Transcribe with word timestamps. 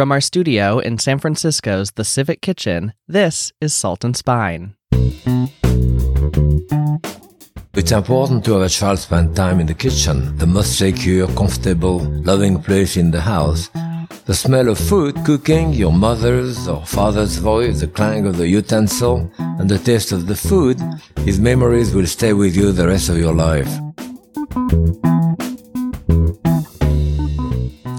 From 0.00 0.12
our 0.12 0.22
studio 0.22 0.78
in 0.78 0.96
San 0.96 1.18
Francisco's 1.18 1.90
The 1.90 2.04
Civic 2.04 2.40
Kitchen, 2.40 2.94
this 3.06 3.52
is 3.60 3.74
Salt 3.74 4.02
and 4.02 4.16
Spine. 4.16 4.74
It's 7.74 7.92
important 7.92 8.42
to 8.46 8.54
have 8.54 8.62
a 8.62 8.70
child 8.70 8.98
spend 8.98 9.36
time 9.36 9.60
in 9.60 9.66
the 9.66 9.74
kitchen, 9.74 10.34
the 10.38 10.46
most 10.46 10.78
secure, 10.78 11.26
comfortable, 11.34 11.98
loving 12.24 12.62
place 12.62 12.96
in 12.96 13.10
the 13.10 13.20
house. 13.20 13.68
The 14.24 14.32
smell 14.32 14.70
of 14.70 14.78
food, 14.78 15.22
cooking, 15.26 15.74
your 15.74 15.92
mother's 15.92 16.66
or 16.66 16.86
father's 16.86 17.36
voice, 17.36 17.80
the 17.80 17.86
clang 17.86 18.26
of 18.26 18.38
the 18.38 18.48
utensil, 18.48 19.30
and 19.38 19.68
the 19.68 19.76
taste 19.76 20.12
of 20.12 20.26
the 20.26 20.34
food, 20.34 20.80
his 21.26 21.38
memories 21.38 21.94
will 21.94 22.06
stay 22.06 22.32
with 22.32 22.56
you 22.56 22.72
the 22.72 22.88
rest 22.88 23.10
of 23.10 23.18
your 23.18 23.34
life. 23.34 23.68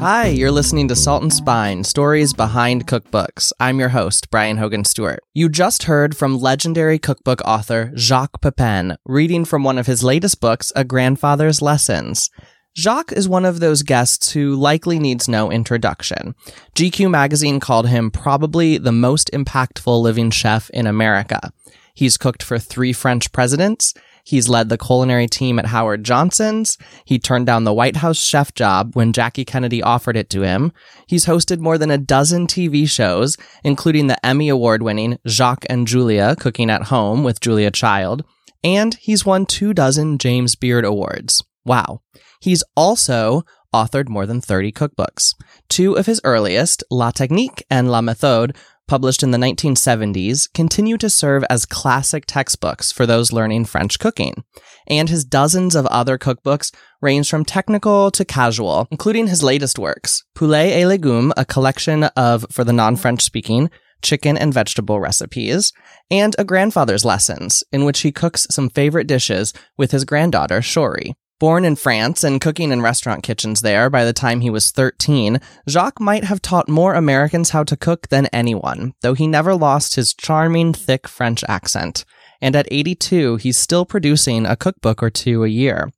Hi, 0.02 0.29
you're 0.29 0.49
listening 0.49 0.88
to 0.88 0.95
Salt 0.95 1.21
and 1.21 1.31
Spine 1.31 1.84
Stories 1.84 2.34
Behind 2.34 2.88
Cookbooks. 2.88 3.52
I'm 3.59 3.80
your 3.80 3.89
host, 3.89 4.31
Brian 4.31 4.58
Hogan 4.58 4.84
Stewart. 4.84 5.20
You 5.35 5.48
just 5.48 5.84
heard 5.84 6.17
from 6.17 6.39
legendary 6.39 6.98
cookbook 6.98 7.39
author 7.45 7.91
Jacques 7.95 8.41
Pepin 8.41 8.98
reading 9.05 9.45
from 9.45 9.63
one 9.63 9.77
of 9.77 9.85
his 9.85 10.03
latest 10.03 10.41
books, 10.41 10.72
A 10.75 10.84
Grandfather's 10.84 11.61
Lessons. 11.61 12.31
Jacques 12.75 13.11
is 13.11 13.30
one 13.30 13.45
of 13.45 13.59
those 13.59 13.84
guests 13.84 14.31
who 14.31 14.55
likely 14.55 14.98
needs 14.98 15.30
no 15.30 15.52
introduction. 15.52 16.33
GQ 16.73 17.11
magazine 17.11 17.59
called 17.59 17.88
him 17.88 18.09
probably 18.09 18.80
the 18.80 18.91
most 18.91 19.30
impactful 19.33 20.02
living 20.02 20.31
chef 20.31 20.72
in 20.72 20.88
America. 20.88 21.52
He's 21.94 22.17
cooked 22.17 22.41
for 22.41 22.58
three 22.58 22.91
French 22.91 23.31
presidents. 23.31 23.94
He's 24.23 24.49
led 24.49 24.70
the 24.70 24.77
culinary 24.77 25.27
team 25.27 25.59
at 25.59 25.67
Howard 25.67 26.03
Johnson's. 26.03 26.77
He 27.05 27.20
turned 27.20 27.45
down 27.45 27.63
the 27.63 27.73
White 27.73 27.98
House 27.98 28.17
chef 28.17 28.53
job 28.53 28.95
when 28.95 29.13
Jackie 29.13 29.45
Kennedy 29.45 29.81
offered 29.81 30.17
it 30.17 30.30
to 30.31 30.41
him. 30.41 30.71
He's 31.07 31.25
hosted 31.25 31.59
more 31.59 31.77
than 31.77 31.91
a 31.91 31.97
dozen 31.97 32.47
TV 32.47 32.89
shows, 32.89 33.38
including 33.63 34.07
the 34.07 34.25
Emmy 34.25 34.49
Award 34.49 34.84
winning 34.84 35.17
Jacques 35.27 35.66
and 35.70 35.88
Julia 35.88 36.36
Cooking 36.36 36.69
at 36.69 36.83
Home 36.83 37.23
with 37.23 37.42
Julia 37.42 37.72
Child. 37.72 38.23
And 38.64 38.95
he's 38.95 39.25
won 39.25 39.45
two 39.45 39.73
dozen 39.73 40.17
James 40.17 40.55
Beard 40.55 40.86
Awards. 40.86 41.44
Wow. 41.66 42.02
He's 42.39 42.64
also 42.75 43.44
authored 43.73 44.09
more 44.09 44.25
than 44.25 44.42
30 44.42 44.72
cookbooks. 44.72 45.33
Two 45.69 45.97
of 45.97 46.05
his 46.05 46.22
earliest, 46.23 46.83
La 46.92 47.11
Technique 47.11 47.64
and 47.69 47.89
La 47.89 48.02
Méthode, 48.02 48.55
published 48.92 49.23
in 49.23 49.31
the 49.31 49.38
1970s, 49.38 50.52
continue 50.53 50.97
to 50.97 51.09
serve 51.09 51.45
as 51.50 51.66
classic 51.66 52.25
textbooks 52.25 52.92
for 52.92 53.06
those 53.06 53.31
learning 53.31 53.64
French 53.64 53.98
cooking. 54.00 54.44
And 54.86 55.08
his 55.08 55.23
dozens 55.23 55.75
of 55.75 55.86
other 55.86 56.17
cookbooks 56.17 56.73
range 57.02 57.30
from 57.30 57.45
technical 57.45 58.11
to 58.11 58.25
casual, 58.25 58.89
including 58.92 59.28
his 59.28 59.44
latest 59.44 59.80
works, 59.80 60.25
Poulet 60.36 60.73
et 60.73 60.83
Légumes, 60.83 61.31
a 61.38 61.45
collection 61.45 62.03
of, 62.03 62.45
for 62.52 62.66
the 62.66 62.73
non-French 62.73 63.22
speaking, 63.22 63.70
chicken 64.02 64.38
and 64.38 64.53
vegetable 64.53 65.00
recipes, 65.00 65.72
and 66.09 66.36
A 66.38 66.44
Grandfather's 66.44 67.05
Lessons, 67.05 67.64
in 67.72 67.86
which 67.86 68.02
he 68.02 68.11
cooks 68.11 68.45
some 68.52 68.70
favorite 68.70 69.08
dishes 69.08 69.53
with 69.78 69.92
his 69.92 70.03
granddaughter, 70.03 70.59
Shorey. 70.59 71.14
Born 71.42 71.66
in 71.66 71.75
France 71.75 72.23
and 72.23 72.39
cooking 72.39 72.72
in 72.72 72.84
restaurant 72.84 73.23
kitchens 73.23 73.61
there 73.61 73.89
by 73.89 74.06
the 74.06 74.14
time 74.14 74.42
he 74.42 74.52
was 74.52 74.70
13, 74.70 75.42
Jacques 75.67 76.00
might 76.00 76.23
have 76.25 76.39
taught 76.39 76.70
more 76.70 76.94
Americans 76.94 77.50
how 77.50 77.64
to 77.64 77.75
cook 77.75 78.09
than 78.09 78.28
anyone, 78.28 78.94
though 79.02 79.16
he 79.16 79.25
never 79.25 79.56
lost 79.56 79.95
his 79.95 80.14
charming, 80.14 80.72
thick 80.72 81.08
French 81.08 81.44
accent. 81.48 82.06
And 82.44 82.56
at 82.56 82.67
82, 82.70 83.38
he's 83.38 83.58
still 83.58 83.88
producing 83.88 84.45
a 84.45 84.56
cookbook 84.56 85.02
or 85.02 85.09
two 85.09 85.44
a 85.44 85.48
year 85.48 85.92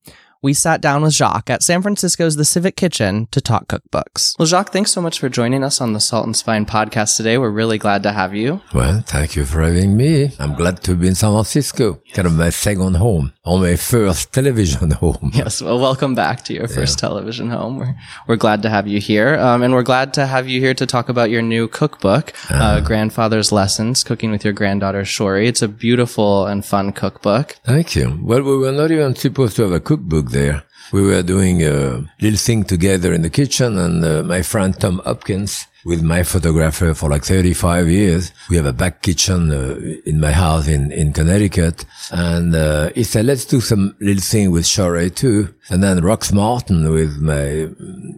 we 0.44 0.53
sat 0.53 0.81
down 0.81 1.02
with 1.02 1.13
Jacques 1.13 1.49
at 1.49 1.63
San 1.63 1.81
Francisco's 1.81 2.36
The 2.36 2.44
Civic 2.44 2.75
Kitchen 2.75 3.27
to 3.31 3.39
talk 3.39 3.67
cookbooks. 3.67 4.38
Well, 4.38 4.45
Jacques, 4.45 4.73
thanks 4.73 4.91
so 4.91 5.02
much 5.02 5.17
for 5.17 5.30
joining 5.30 5.63
us 5.63 5.80
on 5.80 5.94
the 5.94 6.02
Salt 6.02 6.25
and 6.25 6.35
Spine 6.35 6.66
podcast 6.66 7.16
today. 7.16 7.38
We're 7.38 7.50
really 7.50 7.77
glad 7.77 8.03
to 8.03 8.11
have 8.11 8.35
you. 8.35 8.59
Well, 8.73 9.02
thank 9.08 9.38
you 9.38 9.45
for 9.45 9.61
having 9.61 9.95
me. 9.95 10.31
I'm 10.39 10.53
glad 10.53 10.83
to 10.83 10.95
be 10.95 11.08
in 11.08 11.16
San 11.16 11.31
Francisco, 11.31 12.02
kind 12.11 12.27
of 12.27 12.33
my 12.33 12.50
second 12.50 12.95
home, 12.95 13.31
or 13.45 13.58
my 13.58 13.78
first 13.78 14.34
television 14.34 14.91
home. 15.03 15.31
Yes, 15.34 15.62
well, 15.62 15.79
welcome 15.79 16.13
back 16.13 16.44
to 16.44 16.53
your 16.53 16.67
first 16.67 16.97
yeah. 16.97 17.07
television 17.07 17.50
home. 17.50 17.78
We're, 17.78 17.96
we're 18.28 18.35
glad 18.35 18.63
to 18.63 18.69
have 18.69 18.85
you 18.85 19.00
here. 19.00 19.35
Um, 19.35 19.63
and 19.63 19.73
we're 19.73 19.81
glad 19.81 20.13
to 20.16 20.25
have 20.25 20.50
you 20.50 20.59
here 20.59 20.73
to 20.73 20.85
talk 20.85 21.07
about 21.07 21.29
your 21.29 21.41
new 21.41 21.69
cookbook, 21.69 22.34
uh, 22.51 22.56
uh, 22.56 22.79
Grandfather's 22.81 23.53
Lessons, 23.53 24.03
Cooking 24.03 24.29
with 24.29 24.44
Your 24.44 24.53
Granddaughter 24.53 25.03
Shorey. 25.03 25.47
It's 25.47 25.62
a 25.62 25.69
beautiful 25.69 26.47
and 26.47 26.66
fun 26.66 26.91
cookbook. 26.91 27.56
Thank 27.63 27.96
you. 27.96 28.19
Well, 28.22 28.41
we 28.41 28.57
were 28.57 28.73
not 28.73 28.91
even 28.91 29.16
supposed 29.16 29.56
to 29.56 29.62
have 29.62 29.72
a 29.72 29.79
cookbook 29.79 30.32
there. 30.33 30.63
We 30.91 31.01
were 31.01 31.23
doing 31.23 31.63
a 31.63 32.03
little 32.21 32.38
thing 32.38 32.66
together 32.66 33.13
in 33.13 33.21
the 33.21 33.29
kitchen 33.29 33.77
and 33.77 34.03
uh, 34.03 34.23
my 34.23 34.41
friend 34.41 34.79
Tom 34.79 35.01
Hopkins 35.05 35.67
with 35.85 36.01
my 36.01 36.23
photographer 36.23 36.94
for 36.94 37.09
like 37.09 37.23
35 37.23 37.89
years. 37.89 38.31
We 38.49 38.55
have 38.55 38.66
a 38.66 38.73
back 38.73 39.01
kitchen 39.01 39.51
uh, 39.51 39.77
in 40.05 40.19
my 40.19 40.31
house 40.31 40.67
in, 40.67 40.91
in 40.91 41.13
Connecticut. 41.13 41.85
And 42.11 42.55
uh, 42.55 42.91
he 42.95 43.03
said, 43.03 43.25
let's 43.25 43.45
do 43.45 43.59
some 43.59 43.95
little 43.99 44.22
thing 44.22 44.51
with 44.51 44.66
Shorey 44.66 45.13
too. 45.13 45.53
And 45.69 45.83
then 45.83 45.99
Rux 45.99 46.33
Martin 46.33 46.91
with 46.91 47.17
my, 47.17 47.49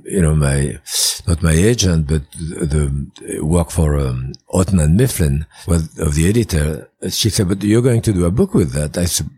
you 0.05 0.21
know, 0.21 0.35
my, 0.35 0.79
not 1.27 1.41
my 1.41 1.53
agent, 1.53 2.07
but 2.07 2.21
the, 2.33 3.09
the 3.25 3.43
work 3.43 3.71
for 3.71 3.97
um, 3.97 4.33
Houghton 4.51 4.79
and 4.79 4.97
Mifflin 4.97 5.45
was 5.67 5.97
of 5.97 6.15
the 6.15 6.29
editor. 6.29 6.89
She 7.09 7.29
said, 7.29 7.47
but 7.47 7.63
you're 7.63 7.81
going 7.81 8.01
to 8.03 8.13
do 8.13 8.25
a 8.25 8.31
book 8.31 8.53
with 8.53 8.73
that. 8.73 8.97
I 8.97 9.05
said, 9.05 9.29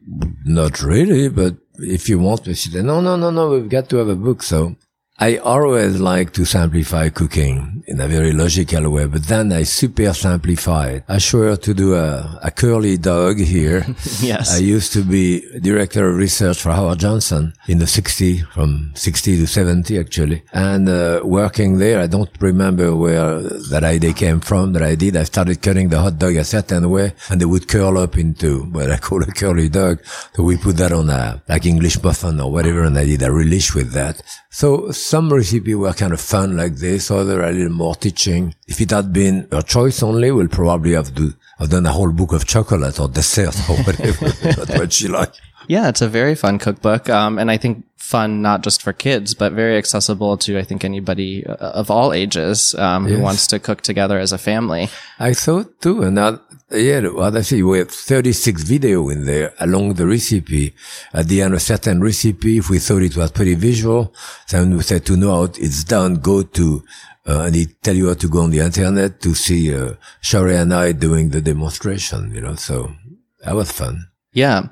not 0.46 0.82
really, 0.82 1.30
but 1.30 1.56
if 1.80 2.10
you 2.10 2.20
want, 2.20 2.46
she 2.46 2.56
said, 2.56 2.86
no, 2.86 3.02
no, 3.02 3.16
no, 3.16 3.30
no, 3.30 3.50
we've 3.50 3.70
got 3.70 3.90
to 3.90 3.98
have 3.98 4.10
a 4.10 4.16
book. 4.16 4.44
So 4.44 4.76
I 5.20 5.38
always 5.38 6.00
like 6.00 6.32
to 6.34 6.46
simplify 6.46 7.10
cooking 7.10 7.84
in 7.88 8.00
a 8.00 8.08
very 8.08 8.34
logical 8.34 8.88
way, 8.92 9.08
but 9.08 9.24
then 9.24 9.52
I 9.52 9.64
super 9.64 10.14
simplify 10.14 10.90
it. 10.90 11.06
I 11.08 11.18
swear 11.18 11.58
to 11.58 11.74
do 11.74 11.96
a, 11.96 12.40
a 12.44 12.52
curly 12.52 12.98
dog 12.98 13.40
here. 13.40 13.84
yes. 14.22 14.56
I 14.56 14.60
used 14.60 14.94
to 14.94 15.04
be 15.04 15.42
director 15.60 16.08
of 16.08 16.18
research 16.18 16.62
for 16.62 16.72
Howard 16.72 17.00
Johnson 17.00 17.54
in 17.68 17.80
the 17.80 17.88
60, 17.88 18.42
from 18.54 18.92
60 18.94 19.38
to 19.38 19.48
70 19.48 19.98
actually. 19.98 20.44
And, 20.54 20.88
uh, 20.88 21.22
working 21.24 21.80
there, 21.80 22.00
I 22.00 22.06
don't 22.06 22.30
remember 22.40 22.96
where 22.96 23.40
that 23.72 23.84
idea 23.84 24.14
came 24.14 24.40
from 24.40 24.74
that 24.74 24.84
I 24.84 24.94
did. 24.94 25.18
I 25.18 25.24
started 25.24 25.64
cutting 25.64 25.90
the 25.90 26.00
hot 26.00 26.20
dog 26.20 26.36
a 26.36 26.44
certain 26.44 26.88
way 26.92 27.14
and 27.32 27.42
they 27.42 27.46
would 27.46 27.68
curl 27.68 27.98
up 27.98 28.20
into 28.20 28.66
what 28.66 28.92
I 28.92 28.98
call 28.98 29.24
a 29.24 29.32
curly 29.32 29.68
dog. 29.68 29.98
So 30.36 30.44
we 30.44 30.58
put 30.58 30.78
that 30.78 30.92
on 30.92 31.10
a, 31.10 31.42
like 31.50 31.66
English 31.66 32.04
muffin 32.04 32.40
or 32.40 32.52
whatever. 32.52 32.84
And 32.84 32.96
I 32.96 33.06
did 33.06 33.24
a 33.24 33.32
relish 33.32 33.74
with 33.74 33.94
that. 33.94 34.22
So 34.52 34.92
some 35.08 35.32
recipes 35.32 35.74
were 35.74 35.94
kind 35.94 36.12
of 36.12 36.20
fun 36.20 36.58
like 36.58 36.76
this, 36.76 37.10
other 37.10 37.42
a 37.42 37.50
little 37.50 37.72
more 37.72 37.96
teaching. 37.96 38.54
If 38.68 38.82
it 38.82 38.92
had 38.92 39.14
been 39.14 39.48
a 39.54 39.64
choice 39.64 40.04
only, 40.04 40.32
we'll 40.32 40.50
probably 40.50 40.96
have 40.96 41.16
do, 41.16 41.32
have 41.60 41.70
done 41.70 41.86
a 41.86 41.94
whole 41.94 42.12
book 42.12 42.34
of 42.34 42.46
chocolate 42.46 43.00
or 43.00 43.08
dessert 43.08 43.56
or 43.70 43.78
whatever. 43.86 44.28
That's 44.28 44.78
what 44.78 44.92
she 44.92 45.08
liked. 45.08 45.40
Yeah, 45.68 45.90
it's 45.90 46.02
a 46.02 46.08
very 46.08 46.36
fun 46.36 46.60
cookbook. 46.60 47.10
Um, 47.10 47.38
and 47.38 47.52
I 47.52 47.58
think 47.58 47.86
fun 47.98 48.42
not 48.42 48.62
just 48.62 48.82
for 48.82 48.94
kids, 48.94 49.34
but 49.34 49.52
very 49.52 49.78
accessible 49.78 50.38
to, 50.38 50.58
I 50.58 50.64
think, 50.64 50.86
anybody 50.86 51.46
uh, 51.46 51.56
of 51.56 51.92
all 51.92 52.14
ages 52.14 52.74
um, 52.76 53.08
yes. 53.08 53.16
who 53.16 53.22
wants 53.22 53.48
to 53.48 53.60
cook 53.60 53.82
together 53.82 54.18
as 54.18 54.32
a 54.32 54.38
family. 54.38 54.90
I 55.20 55.34
thought 55.34 55.82
too. 55.82 56.04
And 56.04 56.16
now, 56.16 56.40
yeah, 56.72 57.02
what 57.08 57.36
I 57.36 57.42
see, 57.42 57.62
we 57.64 57.80
have 57.80 57.92
36 57.92 58.64
video 58.64 59.10
in 59.10 59.26
there 59.26 59.54
along 59.60 59.96
the 59.96 60.08
recipe. 60.08 60.74
At 61.14 61.28
the 61.28 61.42
end 61.42 61.54
of 61.54 61.62
certain 61.62 62.02
recipe, 62.02 62.58
if 62.58 62.70
we 62.70 62.80
thought 62.80 63.02
it 63.02 63.18
was 63.18 63.32
pretty 63.32 63.56
visual, 63.56 64.14
then 64.50 64.76
we 64.76 64.84
said 64.84 65.06
to 65.08 65.18
know 65.18 65.32
how 65.32 65.44
it's 65.44 65.84
done, 65.84 66.16
go 66.16 66.44
to 66.44 66.84
uh, 67.28 67.42
and 67.42 67.56
he 67.56 67.66
tell 67.66 67.96
you 67.96 68.08
how 68.08 68.14
to 68.14 68.30
go 68.30 68.42
on 68.44 68.52
the 68.52 68.60
internet 68.60 69.20
to 69.20 69.36
see 69.36 69.76
uh, 69.76 69.94
Shorey 70.22 70.56
and 70.56 70.74
I 70.74 70.94
doing 70.94 71.30
the 71.30 71.42
demonstration, 71.42 72.34
you 72.34 72.40
know, 72.40 72.56
so 72.56 72.94
that 73.44 73.54
was 73.54 73.70
fun. 73.72 74.07
Yeah. 74.34 74.68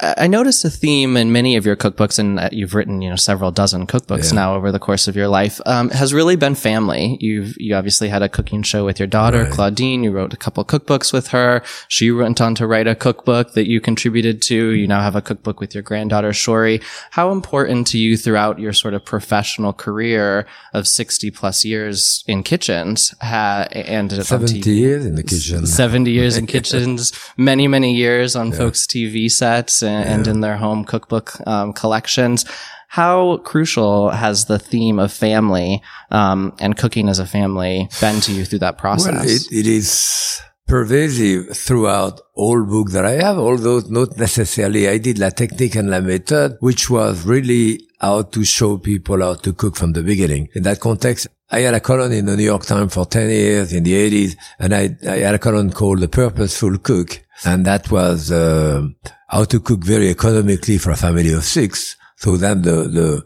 I 0.00 0.26
noticed 0.26 0.64
a 0.64 0.70
theme 0.70 1.16
in 1.16 1.32
many 1.32 1.56
of 1.56 1.66
your 1.66 1.76
cookbooks, 1.76 2.18
and 2.18 2.38
uh, 2.38 2.48
you've 2.52 2.74
written, 2.74 3.02
you 3.02 3.10
know, 3.10 3.16
several 3.16 3.50
dozen 3.50 3.86
cookbooks 3.86 4.32
yeah. 4.32 4.36
now 4.36 4.54
over 4.54 4.70
the 4.70 4.78
course 4.78 5.08
of 5.08 5.16
your 5.16 5.28
life, 5.28 5.60
um, 5.66 5.90
has 5.90 6.14
really 6.14 6.36
been 6.36 6.54
family. 6.54 7.18
You've, 7.20 7.54
you 7.58 7.74
obviously 7.74 8.08
had 8.08 8.22
a 8.22 8.28
cooking 8.28 8.62
show 8.62 8.84
with 8.84 9.00
your 9.00 9.08
daughter, 9.08 9.42
right. 9.42 9.52
Claudine. 9.52 10.04
You 10.04 10.12
wrote 10.12 10.32
a 10.32 10.36
couple 10.36 10.64
cookbooks 10.64 11.12
with 11.12 11.28
her. 11.28 11.62
She 11.88 12.10
went 12.12 12.40
on 12.40 12.54
to 12.54 12.66
write 12.66 12.86
a 12.86 12.94
cookbook 12.94 13.54
that 13.54 13.68
you 13.68 13.80
contributed 13.80 14.40
to. 14.42 14.70
You 14.70 14.86
now 14.86 15.02
have 15.02 15.16
a 15.16 15.20
cookbook 15.20 15.60
with 15.60 15.74
your 15.74 15.82
granddaughter, 15.82 16.30
Shorey. 16.30 16.82
How 17.10 17.32
important 17.32 17.88
to 17.88 17.98
you 17.98 18.16
throughout 18.16 18.60
your 18.60 18.72
sort 18.72 18.94
of 18.94 19.04
professional 19.04 19.72
career 19.72 20.46
of 20.72 20.86
60 20.86 21.30
plus 21.32 21.64
years 21.64 22.22
in 22.28 22.44
kitchens 22.44 23.14
ha- 23.20 23.66
and 23.72 24.12
70 24.12 24.70
years 24.70 25.04
in 25.04 25.16
the 25.16 25.22
kitchen, 25.24 25.66
70 25.66 26.10
years 26.10 26.36
in 26.36 26.46
kitchens, 26.46 27.12
many, 27.36 27.66
many 27.66 27.94
years 27.94 28.36
on 28.36 28.52
yeah. 28.52 28.56
folks' 28.56 28.86
TV 28.92 29.30
sets 29.30 29.82
and, 29.82 30.04
yeah. 30.04 30.14
and 30.14 30.26
in 30.28 30.40
their 30.40 30.56
home 30.56 30.84
cookbook 30.84 31.34
um, 31.46 31.72
collections. 31.72 32.44
How 32.88 33.38
crucial 33.38 34.10
has 34.10 34.44
the 34.44 34.58
theme 34.58 34.98
of 34.98 35.12
family 35.12 35.82
um, 36.10 36.54
and 36.60 36.76
cooking 36.76 37.08
as 37.08 37.18
a 37.18 37.26
family 37.26 37.88
been 38.00 38.20
to 38.20 38.32
you 38.32 38.44
through 38.44 38.58
that 38.58 38.76
process? 38.76 39.14
Well, 39.14 39.24
it, 39.24 39.50
it 39.50 39.66
is 39.66 40.42
pervasive 40.66 41.56
throughout 41.56 42.20
all 42.34 42.62
books 42.64 42.92
that 42.92 43.04
I 43.04 43.12
have, 43.12 43.38
although 43.38 43.80
not 43.88 44.16
necessarily 44.18 44.88
I 44.88 44.98
did 44.98 45.18
La 45.18 45.30
Technique 45.30 45.74
and 45.76 45.90
La 45.90 46.00
Méthode, 46.00 46.56
which 46.60 46.90
was 46.90 47.24
really 47.24 47.80
how 48.00 48.22
to 48.22 48.44
show 48.44 48.78
people 48.78 49.20
how 49.20 49.34
to 49.34 49.52
cook 49.52 49.76
from 49.76 49.92
the 49.92 50.02
beginning. 50.02 50.48
In 50.54 50.62
that 50.64 50.80
context, 50.80 51.28
I 51.50 51.60
had 51.60 51.74
a 51.74 51.80
column 51.80 52.12
in 52.12 52.26
the 52.26 52.36
New 52.36 52.44
York 52.44 52.64
Times 52.64 52.94
for 52.94 53.04
10 53.04 53.28
years 53.28 53.72
in 53.72 53.84
the 53.84 53.92
80s, 53.92 54.36
and 54.58 54.74
I, 54.74 54.96
I 55.06 55.18
had 55.18 55.34
a 55.34 55.38
column 55.38 55.70
called 55.70 56.00
The 56.00 56.08
Purposeful 56.08 56.78
Cook. 56.78 57.22
And 57.44 57.64
that 57.66 57.90
was, 57.90 58.30
uh, 58.30 58.86
how 59.28 59.44
to 59.44 59.60
cook 59.60 59.84
very 59.84 60.10
economically 60.10 60.78
for 60.78 60.90
a 60.90 60.96
family 60.96 61.32
of 61.32 61.44
six. 61.44 61.96
So 62.16 62.36
then 62.36 62.62
the, 62.62 62.84
the, 62.88 63.24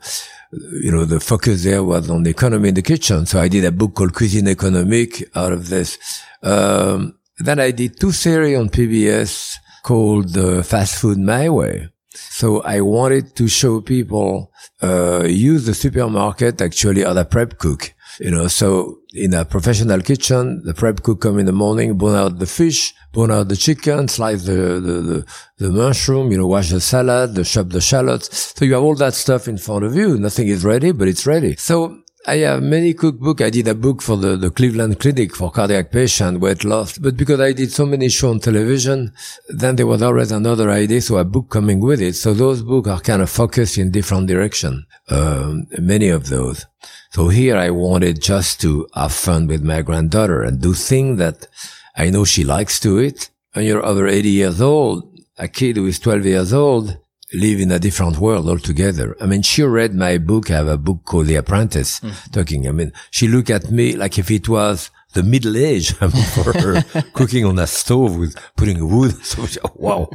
you 0.82 0.90
know, 0.90 1.04
the 1.04 1.20
focus 1.20 1.64
there 1.64 1.82
was 1.84 2.08
on 2.08 2.22
the 2.22 2.30
economy 2.30 2.68
in 2.70 2.74
the 2.74 2.82
kitchen. 2.82 3.26
So 3.26 3.40
I 3.40 3.48
did 3.48 3.64
a 3.64 3.72
book 3.72 3.94
called 3.94 4.14
Cuisine 4.14 4.46
Économique 4.46 5.24
out 5.34 5.52
of 5.52 5.68
this. 5.68 5.98
Um, 6.42 7.18
then 7.38 7.60
I 7.60 7.72
did 7.72 8.00
two 8.00 8.12
series 8.12 8.58
on 8.58 8.70
PBS 8.70 9.56
called 9.82 10.36
uh, 10.36 10.62
Fast 10.62 11.00
Food 11.00 11.18
My 11.18 11.48
Way. 11.48 11.88
So 12.14 12.62
I 12.62 12.80
wanted 12.80 13.36
to 13.36 13.48
show 13.48 13.80
people, 13.80 14.52
uh, 14.82 15.24
use 15.24 15.66
the 15.66 15.74
supermarket 15.74 16.60
actually 16.62 17.04
as 17.04 17.16
a 17.16 17.24
prep 17.24 17.58
cook. 17.58 17.92
You 18.20 18.30
know, 18.30 18.48
so 18.48 19.00
in 19.12 19.34
a 19.34 19.44
professional 19.44 20.00
kitchen, 20.00 20.62
the 20.64 20.74
prep 20.74 21.02
cook 21.02 21.20
come 21.20 21.38
in 21.38 21.46
the 21.46 21.52
morning, 21.52 21.98
bone 21.98 22.16
out 22.16 22.38
the 22.38 22.46
fish, 22.46 22.94
bone 23.12 23.30
out 23.30 23.48
the 23.48 23.56
chicken, 23.56 24.08
slice 24.08 24.44
the, 24.44 24.52
the, 24.52 24.92
the, 25.10 25.26
the 25.58 25.70
mushroom, 25.70 26.30
you 26.30 26.38
know, 26.38 26.46
wash 26.46 26.70
the 26.70 26.80
salad, 26.80 27.34
the 27.34 27.44
chop 27.44 27.68
the 27.68 27.80
shallots. 27.80 28.54
So 28.56 28.64
you 28.64 28.74
have 28.74 28.82
all 28.82 28.94
that 28.96 29.14
stuff 29.14 29.48
in 29.48 29.58
front 29.58 29.84
of 29.84 29.94
you. 29.94 30.18
Nothing 30.18 30.48
is 30.48 30.64
ready, 30.64 30.92
but 30.92 31.08
it's 31.08 31.26
ready. 31.26 31.56
So 31.56 32.02
I 32.28 32.38
have 32.38 32.61
many 32.61 32.93
cookbook. 32.93 33.40
I 33.40 33.50
did 33.50 33.69
a 33.69 33.75
book 33.75 34.02
for 34.02 34.17
the, 34.17 34.37
the 34.37 34.50
Cleveland 34.50 34.99
Clinic 34.99 35.37
for 35.37 35.49
cardiac 35.52 35.93
patient, 35.93 36.40
weight 36.40 36.64
loss. 36.64 36.99
But 36.99 37.17
because 37.17 37.38
I 37.38 37.52
did 37.52 37.70
so 37.70 37.87
many 37.87 38.08
shows 38.08 38.31
on 38.32 38.40
television, 38.40 39.12
then 39.49 39.76
there 39.76 39.87
was 39.87 40.02
always 40.02 40.32
another 40.32 40.69
idea. 40.70 41.00
So 41.02 41.19
a 41.19 41.25
book 41.25 41.50
coming 41.50 41.78
with 41.78 42.02
it. 42.02 42.14
So 42.14 42.34
those 42.34 42.62
books 42.62 42.88
are 42.88 42.99
kind 42.99 43.23
of 43.23 43.31
focused 43.31 43.78
in 43.78 43.93
different 43.93 44.26
direction. 44.26 44.87
Um, 45.08 45.69
many 45.78 46.08
of 46.08 46.28
those. 46.28 46.67
So 47.12 47.28
here 47.28 47.56
I 47.56 47.70
wanted 47.70 48.20
just 48.20 48.61
to 48.62 48.88
have 48.93 49.12
fun 49.12 49.46
with 49.46 49.62
my 49.62 49.82
granddaughter 49.82 50.43
and 50.43 50.61
do 50.61 50.75
things 50.75 51.19
that 51.19 51.46
I 51.96 52.11
know 52.11 52.25
she 52.25 52.43
likes 52.43 52.81
to 52.81 52.99
it. 52.99 53.31
When 53.52 53.67
you're 53.67 53.87
over 53.87 54.08
80 54.08 54.28
years 54.28 54.61
old, 54.61 55.17
a 55.38 55.46
kid 55.46 55.76
who 55.76 55.87
is 55.87 56.00
12 56.00 56.26
years 56.26 56.52
old, 56.52 56.99
live 57.32 57.61
in 57.61 57.73
a 57.73 57.78
different 57.78 58.19
world 58.19 58.49
altogether. 58.49 59.17
I 59.20 59.26
mean, 59.26 59.43
she 59.43 59.62
read 59.62 59.94
my 59.94 60.19
book. 60.19 60.50
I 60.50 60.56
have 60.56 60.69
a 60.69 60.78
book 60.78 61.05
called 61.05 61.26
The 61.26 61.37
Apprentice 61.37 62.00
mm. 62.00 62.32
talking. 62.32 62.69
I 62.69 62.73
mean, 62.73 62.93
she 63.11 63.28
looked 63.28 63.50
at 63.50 63.70
me 63.70 63.96
like 63.96 64.19
if 64.19 64.31
it 64.31 64.49
was 64.49 64.90
the 65.14 65.23
middle 65.23 65.56
age 65.56 65.94
I 66.00 66.06
mean, 66.06 66.25
for 66.25 66.52
her 66.52 66.82
cooking 67.14 67.44
on 67.44 67.58
a 67.58 67.67
stove 67.67 68.17
with 68.17 68.37
putting 68.56 68.88
wood. 68.88 69.14
So 69.25 69.46
wow. 69.75 70.11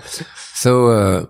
So, 0.54 0.88
uh, 0.88 1.25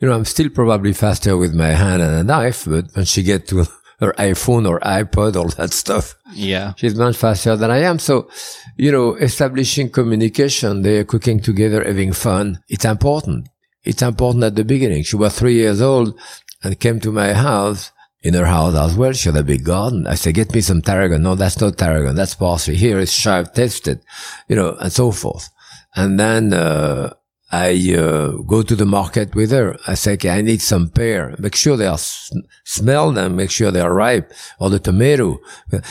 you 0.00 0.08
know, 0.08 0.14
I'm 0.14 0.24
still 0.24 0.48
probably 0.50 0.92
faster 0.92 1.36
with 1.36 1.54
my 1.54 1.68
hand 1.68 2.02
and 2.02 2.14
a 2.14 2.24
knife, 2.24 2.64
but 2.66 2.86
when 2.94 3.04
she 3.04 3.22
get 3.22 3.46
to 3.48 3.66
her 4.00 4.12
iPhone 4.14 4.68
or 4.68 4.80
iPod, 4.80 5.36
all 5.36 5.48
that 5.50 5.72
stuff. 5.72 6.16
Yeah. 6.32 6.72
She's 6.76 6.94
much 6.94 7.16
faster 7.16 7.54
than 7.56 7.70
I 7.70 7.80
am. 7.80 7.98
So, 7.98 8.28
you 8.76 8.90
know, 8.90 9.14
establishing 9.14 9.90
communication, 9.90 10.82
they're 10.82 11.04
cooking 11.04 11.40
together, 11.40 11.84
having 11.84 12.12
fun. 12.12 12.62
It's 12.68 12.84
important 12.84 13.48
it's 13.84 14.02
important 14.02 14.44
at 14.44 14.56
the 14.56 14.64
beginning. 14.64 15.02
She 15.02 15.16
was 15.16 15.38
three 15.38 15.54
years 15.54 15.80
old 15.80 16.18
and 16.62 16.78
came 16.78 17.00
to 17.00 17.12
my 17.12 17.32
house. 17.32 17.92
In 18.22 18.34
her 18.34 18.44
house 18.44 18.74
as 18.74 18.96
well, 18.96 19.14
she 19.14 19.30
had 19.30 19.38
a 19.38 19.42
big 19.42 19.64
garden. 19.64 20.06
I 20.06 20.14
said, 20.14 20.34
get 20.34 20.54
me 20.54 20.60
some 20.60 20.82
tarragon. 20.82 21.22
No, 21.22 21.34
that's 21.34 21.58
not 21.58 21.78
tarragon. 21.78 22.14
That's 22.14 22.34
parsley. 22.34 22.76
Here 22.76 22.98
is 22.98 23.16
chive 23.16 23.54
tested, 23.54 24.02
you 24.46 24.56
know, 24.56 24.76
and 24.78 24.92
so 24.92 25.10
forth. 25.10 25.48
And 25.96 26.20
then, 26.20 26.52
uh, 26.52 27.14
I 27.52 27.72
uh, 27.98 28.28
go 28.46 28.62
to 28.62 28.76
the 28.76 28.86
market 28.86 29.34
with 29.34 29.50
her. 29.50 29.76
I 29.86 29.94
say, 29.94 30.12
okay, 30.12 30.30
I 30.30 30.40
need 30.40 30.62
some 30.62 30.88
pear. 30.88 31.34
Make 31.38 31.56
sure 31.56 31.76
they 31.76 31.86
are 31.86 31.98
smell 31.98 33.10
them. 33.10 33.36
Make 33.36 33.50
sure 33.50 33.72
they 33.72 33.80
are 33.80 33.92
ripe. 33.92 34.32
Or 34.60 34.70
the 34.70 34.78
tomato. 34.78 35.40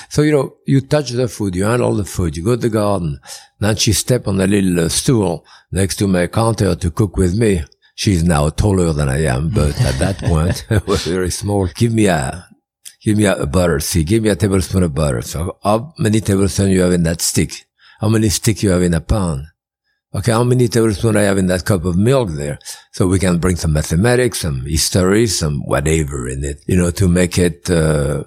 So 0.08 0.22
you 0.22 0.32
know, 0.32 0.56
you 0.66 0.80
touch 0.80 1.10
the 1.10 1.28
food, 1.28 1.56
you 1.56 1.66
handle 1.66 1.94
the 1.96 2.06
food, 2.06 2.38
you 2.38 2.46
go 2.46 2.56
to 2.56 2.62
the 2.62 2.70
garden. 2.70 3.20
Then 3.60 3.76
she 3.76 3.92
step 3.92 4.28
on 4.28 4.40
a 4.40 4.48
little 4.48 4.80
uh, 4.80 4.90
stool 4.90 5.46
next 5.72 5.98
to 5.98 6.08
my 6.08 6.28
counter 6.28 6.76
to 6.76 6.92
cook 6.92 7.18
with 7.18 7.38
me. 7.38 7.64
She's 8.00 8.24
now 8.24 8.48
taller 8.48 8.94
than 8.94 9.10
I 9.10 9.26
am, 9.26 9.50
but 9.50 9.76
at 9.82 10.00
that 10.00 10.20
point, 10.32 10.66
I 10.70 10.78
was 10.88 11.06
very 11.06 11.30
small. 11.30 11.68
Give 11.68 11.94
me 11.94 12.06
a, 12.06 12.48
give 13.04 13.18
me 13.18 13.26
a, 13.26 13.36
a, 13.36 13.46
butter. 13.46 13.82
See, 13.82 14.06
give 14.06 14.24
me 14.24 14.30
a 14.30 14.38
tablespoon 14.38 14.84
of 14.84 14.96
butter. 14.96 15.22
So 15.22 15.58
how 15.62 15.94
many 15.98 16.22
tablespoons 16.22 16.72
you 16.72 16.80
have 16.80 16.94
in 16.94 17.04
that 17.04 17.20
stick? 17.20 17.66
How 18.00 18.08
many 18.08 18.30
stick 18.30 18.64
you 18.64 18.70
have 18.70 18.84
in 18.84 18.94
a 18.94 19.02
pan? 19.02 19.52
Okay, 20.16 20.32
how 20.32 20.46
many 20.46 20.70
tablespoons 20.70 21.18
I 21.18 21.24
have 21.24 21.38
in 21.38 21.48
that 21.48 21.66
cup 21.66 21.84
of 21.84 21.98
milk 21.98 22.30
there? 22.30 22.58
So 22.94 23.06
we 23.06 23.20
can 23.20 23.38
bring 23.38 23.58
some 23.58 23.74
mathematics, 23.74 24.40
some 24.40 24.66
history, 24.66 25.28
some 25.28 25.60
whatever 25.66 26.30
in 26.30 26.46
it, 26.46 26.64
you 26.68 26.78
know, 26.78 26.92
to 26.92 27.10
make 27.10 27.38
it, 27.38 27.70
uh, 27.70 28.24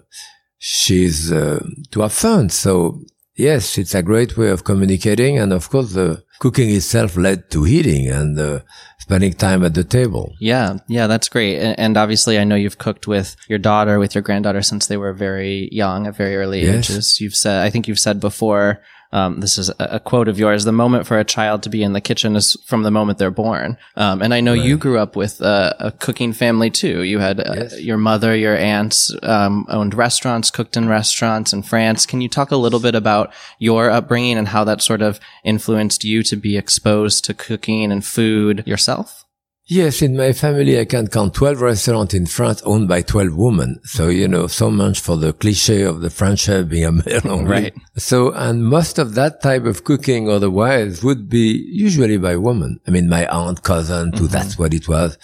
she's, 0.59 1.33
uh, 1.33 1.65
to 1.93 2.03
have 2.03 2.13
fun. 2.13 2.51
So 2.51 3.01
yes, 3.35 3.79
it's 3.79 3.95
a 3.95 4.03
great 4.03 4.37
way 4.37 4.51
of 4.51 4.65
communicating. 4.65 5.39
And 5.39 5.53
of 5.53 5.69
course, 5.71 5.93
the 5.93 6.23
cooking 6.39 6.71
itself 6.71 7.17
led 7.17 7.51
to 7.51 7.67
eating 7.67 8.09
and, 8.09 8.39
uh, 8.39 8.61
spending 8.99 9.33
time 9.33 9.65
at 9.65 9.75
the 9.75 9.85
table. 9.85 10.33
Yeah, 10.41 10.79
yeah, 10.89 11.07
that's 11.07 11.29
great. 11.29 11.59
And, 11.59 11.97
obviously, 11.97 12.39
I 12.39 12.45
know 12.45 12.55
you've 12.55 12.79
cooked 12.79 13.07
with 13.07 13.37
your 13.49 13.59
daughter, 13.59 13.99
with 13.99 14.15
your 14.15 14.23
granddaughter 14.23 14.63
since 14.63 14.87
they 14.87 14.97
were 14.97 15.13
very 15.13 15.69
young, 15.73 16.07
at 16.07 16.17
very 16.17 16.37
early 16.37 16.63
yes. 16.63 16.91
ages. 16.91 17.21
You've 17.21 17.35
said, 17.35 17.63
I 17.63 17.71
think 17.71 17.89
you've 17.89 17.99
said 17.99 18.21
before, 18.21 18.81
um, 19.13 19.41
this 19.41 19.59
is 19.59 19.69
a, 19.69 19.75
a, 19.79 20.01
quote 20.01 20.29
of 20.29 20.39
yours. 20.39 20.65
The 20.65 20.73
moment 20.73 21.07
for 21.07 21.19
a 21.19 21.25
child 21.25 21.63
to 21.65 21.69
be 21.69 21.83
in 21.83 21.93
the 21.93 22.01
kitchen 22.01 22.35
is 22.35 22.57
from 22.65 22.83
the 22.83 22.91
moment 22.91 23.19
they're 23.19 23.31
born. 23.31 23.77
Um, 23.97 24.23
and 24.23 24.33
I 24.33 24.41
know 24.41 24.55
right. 24.55 24.65
you 24.65 24.79
grew 24.79 24.99
up 24.99 25.17
with 25.17 25.41
a, 25.41 25.77
a, 25.79 25.93
cooking 25.93 26.33
family 26.33 26.71
too. 26.71 27.03
You 27.03 27.19
had 27.19 27.41
uh, 27.41 27.53
yes. 27.55 27.81
your 27.81 27.99
mother, 27.99 28.35
your 28.35 28.57
aunts 28.57 29.15
um, 29.23 29.67
owned 29.69 29.95
restaurants, 29.95 30.51
cooked 30.51 30.77
in 30.77 30.89
restaurants 30.89 31.53
in 31.53 31.63
France. 31.63 32.07
Can 32.07 32.23
you 32.23 32.29
talk 32.29 32.51
a 32.51 32.57
little 32.57 32.81
bit 32.81 32.95
about 32.95 33.33
your 33.59 33.91
upbringing 33.91 34.39
and 34.39 34.49
how 34.49 34.65
that 34.65 34.81
sort 34.81 35.03
of 35.03 35.21
influenced 35.45 36.05
you 36.05 36.23
to 36.23 36.37
be 36.37 36.57
exposed 36.57 37.25
to 37.27 37.35
cooking 37.35 37.93
and 37.93 38.05
food 38.05 38.67
yourself? 38.67 39.25
Yes, 39.67 40.03
in 40.03 40.17
my 40.17 40.33
family, 40.33 40.79
I 40.79 40.85
can 40.85 41.07
count 41.07 41.35
12 41.35 41.61
restaurants 41.61 42.15
in 42.15 42.27
France 42.27 42.63
owned 42.63 42.89
by 42.89 43.03
12 43.03 43.37
women. 43.37 43.81
So, 43.85 44.09
you 44.09 44.27
know, 44.27 44.49
so 44.49 44.71
much 44.73 44.99
for 44.99 45.17
the 45.17 45.33
cliche 45.33 45.83
of 45.83 46.01
the 46.01 46.11
French 46.11 46.41
chef 46.41 46.69
being 46.69 46.85
a 46.85 46.93
male 46.93 47.21
only. 47.25 47.51
Right. 47.51 47.75
So, 47.97 48.33
and 48.33 48.65
most 48.65 48.99
of 48.99 49.15
that 49.15 49.41
type 49.41 49.65
of 49.65 49.85
cooking 49.85 50.29
otherwise 50.29 51.05
would 51.05 51.29
be 51.29 51.65
usually 51.71 52.17
by 52.17 52.37
women. 52.37 52.81
I 52.89 52.91
mean, 52.91 53.09
my 53.09 53.27
aunt, 53.29 53.63
cousin, 53.63 54.11
too, 54.11 54.25
mm-hmm. 54.25 54.33
that's 54.33 54.59
what 54.59 54.75
it 54.75 54.89
was 54.89 55.17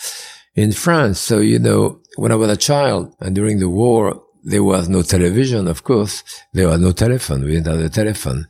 in 0.55 0.71
France. 0.71 1.19
So, 1.19 1.41
you 1.41 1.59
know, 1.59 2.01
when 2.17 2.31
I 2.31 2.37
was 2.37 2.51
a 2.51 2.57
child 2.57 3.17
and 3.21 3.35
during 3.35 3.59
the 3.59 3.69
war, 3.69 4.23
there 4.45 4.63
was 4.63 4.89
no 4.89 5.03
television, 5.03 5.67
of 5.67 5.83
course. 5.83 6.23
There 6.53 6.69
was 6.69 6.81
no 6.81 6.93
telephone. 6.93 7.45
We 7.45 7.55
didn't 7.55 7.67
have 7.67 7.81
a 7.81 7.89
telephone. 7.89 8.47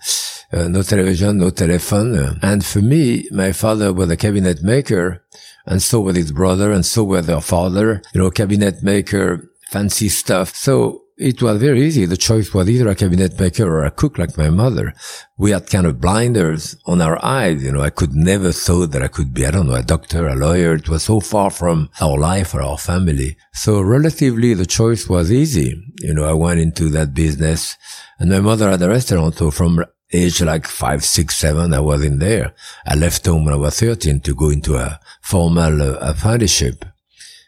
Uh, 0.52 0.68
no 0.68 0.82
television, 0.82 1.38
no 1.38 1.50
telephone. 1.50 2.38
And 2.42 2.64
for 2.64 2.80
me, 2.80 3.26
my 3.32 3.52
father 3.52 3.92
was 3.92 4.10
a 4.10 4.16
cabinet 4.16 4.62
maker 4.62 5.24
and 5.68 5.80
so 5.80 6.00
with 6.00 6.16
his 6.16 6.32
brother, 6.32 6.72
and 6.72 6.84
so 6.84 7.04
with 7.04 7.26
their 7.26 7.40
father, 7.40 8.02
you 8.12 8.20
know, 8.20 8.30
cabinet 8.30 8.82
maker, 8.82 9.48
fancy 9.70 10.08
stuff. 10.08 10.54
So 10.54 11.02
it 11.18 11.42
was 11.42 11.60
very 11.60 11.82
easy. 11.82 12.06
The 12.06 12.16
choice 12.16 12.54
was 12.54 12.70
either 12.70 12.88
a 12.88 12.94
cabinet 12.94 13.38
maker 13.38 13.64
or 13.64 13.84
a 13.84 13.90
cook 13.90 14.18
like 14.18 14.38
my 14.38 14.50
mother. 14.50 14.94
We 15.36 15.50
had 15.50 15.68
kind 15.68 15.86
of 15.86 16.00
blinders 16.00 16.76
on 16.86 17.00
our 17.00 17.22
eyes. 17.24 17.62
You 17.62 17.72
know, 17.72 17.82
I 17.82 17.90
could 17.90 18.14
never 18.14 18.52
thought 18.52 18.92
that 18.92 19.02
I 19.02 19.08
could 19.08 19.34
be, 19.34 19.44
I 19.44 19.50
don't 19.50 19.66
know, 19.66 19.74
a 19.74 19.82
doctor, 19.82 20.28
a 20.28 20.36
lawyer. 20.36 20.74
It 20.74 20.88
was 20.88 21.02
so 21.02 21.20
far 21.20 21.50
from 21.50 21.90
our 22.00 22.16
life 22.16 22.54
or 22.54 22.62
our 22.62 22.78
family. 22.78 23.36
So 23.52 23.80
relatively 23.80 24.54
the 24.54 24.66
choice 24.66 25.08
was 25.08 25.32
easy. 25.32 25.74
You 26.00 26.14
know, 26.14 26.24
I 26.24 26.34
went 26.34 26.60
into 26.60 26.88
that 26.90 27.14
business 27.14 27.76
and 28.20 28.30
my 28.30 28.40
mother 28.40 28.70
had 28.70 28.82
a 28.82 28.88
restaurant. 28.88 29.34
So 29.34 29.50
from 29.50 29.84
age 30.12 30.40
like 30.42 30.66
five, 30.66 31.04
six, 31.04 31.36
seven, 31.36 31.74
I 31.74 31.80
was 31.80 32.02
in 32.02 32.18
there. 32.18 32.54
I 32.86 32.94
left 32.94 33.26
home 33.26 33.44
when 33.44 33.54
I 33.54 33.58
was 33.58 33.78
13 33.78 34.20
to 34.20 34.34
go 34.34 34.50
into 34.50 34.76
a 34.76 35.00
formal 35.20 35.82
uh, 35.82 35.98
apprenticeship. 36.00 36.84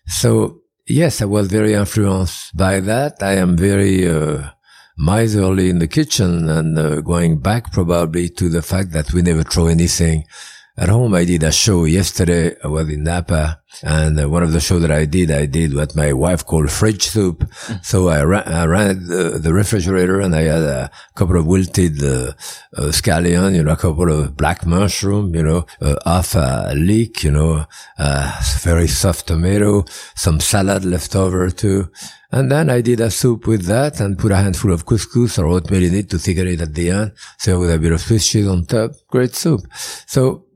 So 0.06 0.62
yes, 0.86 1.22
I 1.22 1.24
was 1.24 1.48
very 1.48 1.74
influenced 1.74 2.56
by 2.56 2.80
that. 2.80 3.22
I 3.22 3.34
am 3.34 3.56
very, 3.56 4.08
uh, 4.08 4.50
miserly 5.00 5.70
in 5.70 5.78
the 5.78 5.88
kitchen 5.88 6.48
and 6.50 6.78
uh, 6.78 7.00
going 7.00 7.38
back 7.38 7.72
probably 7.72 8.28
to 8.28 8.50
the 8.50 8.60
fact 8.60 8.92
that 8.92 9.12
we 9.14 9.22
never 9.22 9.42
throw 9.42 9.66
anything 9.66 10.24
at 10.80 10.88
home, 10.88 11.14
I 11.14 11.26
did 11.26 11.42
a 11.42 11.52
show 11.52 11.84
yesterday. 11.84 12.56
I 12.64 12.68
was 12.68 12.88
in 12.88 13.04
Napa 13.04 13.60
and 13.82 14.18
uh, 14.18 14.30
one 14.30 14.42
of 14.42 14.52
the 14.52 14.60
shows 14.60 14.80
that 14.80 14.90
I 14.90 15.04
did, 15.04 15.30
I 15.30 15.44
did 15.44 15.74
what 15.74 15.94
my 15.94 16.14
wife 16.14 16.46
called 16.46 16.70
fridge 16.70 17.02
soup. 17.02 17.40
Mm. 17.40 17.84
So 17.84 18.08
I 18.08 18.22
ran, 18.22 18.48
I 18.48 18.64
ran 18.64 19.06
the, 19.06 19.38
the, 19.38 19.52
refrigerator 19.52 20.20
and 20.20 20.34
I 20.34 20.42
had 20.42 20.62
a 20.62 20.90
couple 21.14 21.36
of 21.36 21.46
wilted 21.46 22.02
uh, 22.02 22.32
uh, 22.76 22.90
scallion, 22.92 23.54
you 23.54 23.62
know, 23.62 23.72
a 23.72 23.76
couple 23.76 24.10
of 24.10 24.38
black 24.38 24.64
mushroom, 24.64 25.34
you 25.34 25.42
know, 25.42 25.66
uh, 25.82 25.96
half 26.06 26.34
a 26.34 26.72
leek, 26.74 27.24
you 27.24 27.30
know, 27.30 27.66
uh, 27.98 28.40
very 28.62 28.88
soft 28.88 29.26
tomato, 29.26 29.84
some 30.14 30.40
salad 30.40 30.86
left 30.86 31.14
over 31.14 31.50
too. 31.50 31.90
And 32.32 32.50
then 32.50 32.70
I 32.70 32.80
did 32.80 33.00
a 33.00 33.10
soup 33.10 33.46
with 33.46 33.66
that 33.66 34.00
and 34.00 34.18
put 34.18 34.30
a 34.30 34.36
handful 34.36 34.72
of 34.72 34.86
couscous 34.86 35.38
or 35.38 35.46
oatmeal 35.46 35.82
in 35.82 35.94
it 35.94 36.10
to 36.10 36.18
thicken 36.18 36.46
it 36.46 36.60
at 36.60 36.74
the 36.74 36.90
end. 36.90 37.12
So 37.38 37.58
with 37.58 37.72
a 37.72 37.78
bit 37.78 37.92
of 37.92 38.00
Swiss 38.00 38.28
cheese 38.28 38.46
on 38.46 38.66
top, 38.66 38.92
great 39.08 39.34
soup. 39.34 39.62
So 40.06 40.46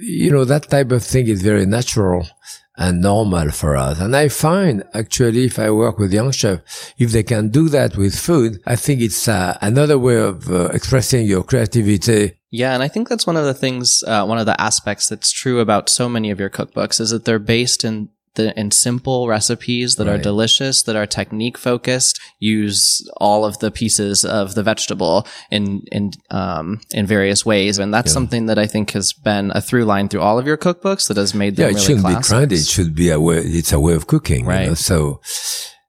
you 0.00 0.30
know, 0.30 0.44
that 0.44 0.68
type 0.68 0.90
of 0.92 1.02
thing 1.02 1.28
is 1.28 1.42
very 1.42 1.66
natural. 1.66 2.26
and 2.78 3.00
normal 3.00 3.50
for 3.50 3.76
us. 3.76 4.00
And 4.00 4.14
I 4.14 4.28
find 4.28 4.84
actually 4.94 5.44
if 5.44 5.58
I 5.58 5.70
work 5.70 5.98
with 5.98 6.12
young 6.12 6.30
chefs, 6.30 6.94
if 6.96 7.10
they 7.10 7.24
can 7.24 7.48
do 7.48 7.68
that 7.70 7.96
with 7.96 8.16
food, 8.16 8.60
I 8.66 8.76
think 8.76 9.00
it's 9.00 9.26
uh, 9.26 9.58
another 9.60 9.98
way 9.98 10.16
of 10.16 10.48
uh, 10.48 10.66
expressing 10.66 11.26
your 11.26 11.42
creativity. 11.42 12.38
Yeah, 12.50 12.72
and 12.74 12.82
I 12.82 12.88
think 12.88 13.08
that's 13.08 13.26
one 13.26 13.36
of 13.36 13.44
the 13.44 13.52
things, 13.52 14.02
uh, 14.06 14.24
one 14.24 14.38
of 14.38 14.46
the 14.46 14.58
aspects 14.60 15.08
that's 15.08 15.32
true 15.32 15.58
about 15.58 15.90
so 15.90 16.08
many 16.08 16.30
of 16.30 16.38
your 16.38 16.48
cookbooks 16.48 17.00
is 17.00 17.10
that 17.10 17.24
they're 17.24 17.40
based 17.40 17.84
in 17.84 18.08
the, 18.38 18.58
in 18.58 18.70
simple 18.70 19.28
recipes 19.28 19.96
that 19.96 20.06
right. 20.06 20.14
are 20.14 20.22
delicious, 20.22 20.82
that 20.84 20.96
are 20.96 21.06
technique 21.06 21.58
focused, 21.58 22.18
use 22.38 23.06
all 23.18 23.44
of 23.44 23.58
the 23.58 23.70
pieces 23.70 24.24
of 24.24 24.54
the 24.54 24.62
vegetable 24.62 25.26
in, 25.50 25.82
in, 25.92 26.12
um, 26.30 26.80
in 26.92 27.04
various 27.04 27.44
ways. 27.44 27.78
And 27.78 27.92
that's 27.92 28.10
yeah. 28.10 28.14
something 28.14 28.46
that 28.46 28.58
I 28.58 28.66
think 28.66 28.92
has 28.92 29.12
been 29.12 29.50
a 29.54 29.60
through 29.60 29.84
line 29.84 30.08
through 30.08 30.22
all 30.22 30.38
of 30.38 30.46
your 30.46 30.56
cookbooks 30.56 31.08
that 31.08 31.16
has 31.18 31.34
made 31.34 31.56
them 31.56 31.64
Yeah, 31.64 31.70
it 31.70 31.74
really 31.74 31.86
shouldn't 31.86 32.06
classics. 32.06 32.28
be 32.30 32.34
trendy. 32.34 32.60
It 32.60 32.66
should 32.66 32.94
be 32.94 33.10
a 33.10 33.20
way, 33.20 33.38
it's 33.38 33.72
a 33.72 33.80
way 33.80 33.94
of 33.94 34.06
cooking. 34.06 34.46
Right. 34.46 34.62
You 34.62 34.68
know? 34.68 34.74
So, 34.74 35.20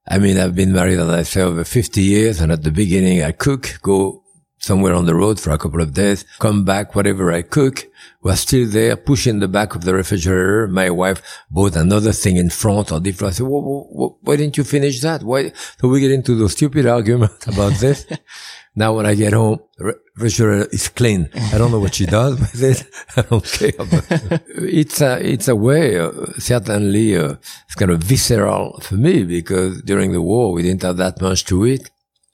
I 0.08 0.18
mean, 0.18 0.38
I've 0.38 0.56
been 0.56 0.74
married, 0.74 1.00
as 1.00 1.08
I 1.08 1.24
say, 1.24 1.41
over 1.41 1.63
50 1.63 2.01
years. 2.01 2.41
And 2.41 2.51
at 2.51 2.63
the 2.63 2.72
beginning, 2.72 3.24
I 3.24 3.32
cook, 3.32 3.79
go 3.82 4.24
somewhere 4.59 4.93
on 4.93 5.05
the 5.05 5.15
road 5.15 5.39
for 5.39 5.51
a 5.51 5.57
couple 5.57 5.81
of 5.81 5.93
days, 5.93 6.25
come 6.39 6.63
back, 6.63 6.95
whatever 6.95 7.31
I 7.31 7.41
cook 7.41 7.87
was 8.21 8.41
still 8.41 8.67
there, 8.67 8.95
pushing 8.95 9.39
the 9.39 9.47
back 9.47 9.75
of 9.75 9.83
the 9.85 9.93
refrigerator. 9.93 10.67
My 10.67 10.89
wife 10.89 11.21
bought 11.49 11.75
another 11.75 12.11
thing 12.11 12.37
in 12.37 12.49
front 12.49 12.91
or 12.91 12.99
different. 12.99 13.33
I 13.33 13.37
said, 13.37 13.45
why 13.47 14.35
didn't 14.35 14.57
you 14.57 14.63
finish 14.63 15.01
that? 15.01 15.23
Why? 15.23 15.51
So 15.79 15.87
we 15.87 16.01
get 16.01 16.11
into 16.11 16.35
those 16.35 16.51
stupid 16.53 16.85
arguments 16.85 17.47
about 17.53 17.73
this. 17.79 18.05
now 18.75 18.93
when 18.95 19.05
I 19.05 19.15
get 19.15 19.33
home, 19.33 19.59
refrigerator 19.79 20.67
is 20.71 20.89
clean. 20.89 21.29
I 21.53 21.57
don't 21.57 21.71
know 21.71 21.79
what 21.79 21.95
she 21.95 22.05
does 22.05 22.39
with 22.39 22.61
it. 22.61 22.85
I 23.17 23.21
don't 23.21 23.43
care. 23.43 23.71
But 23.77 24.43
it's 24.47 25.01
a, 25.01 25.25
it's 25.25 25.47
a 25.47 25.55
way, 25.55 25.97
uh, 25.99 26.11
certainly, 26.37 27.15
uh, 27.15 27.35
it's 27.65 27.75
kind 27.75 27.91
of 27.91 28.03
visceral 28.03 28.79
for 28.81 28.95
me 28.95 29.23
because 29.23 29.81
during 29.83 30.11
the 30.11 30.21
war, 30.21 30.51
we 30.51 30.63
didn't 30.63 30.83
have 30.83 30.97
that 30.97 31.21
much 31.21 31.45
to 31.45 31.65
eat. 31.65 31.89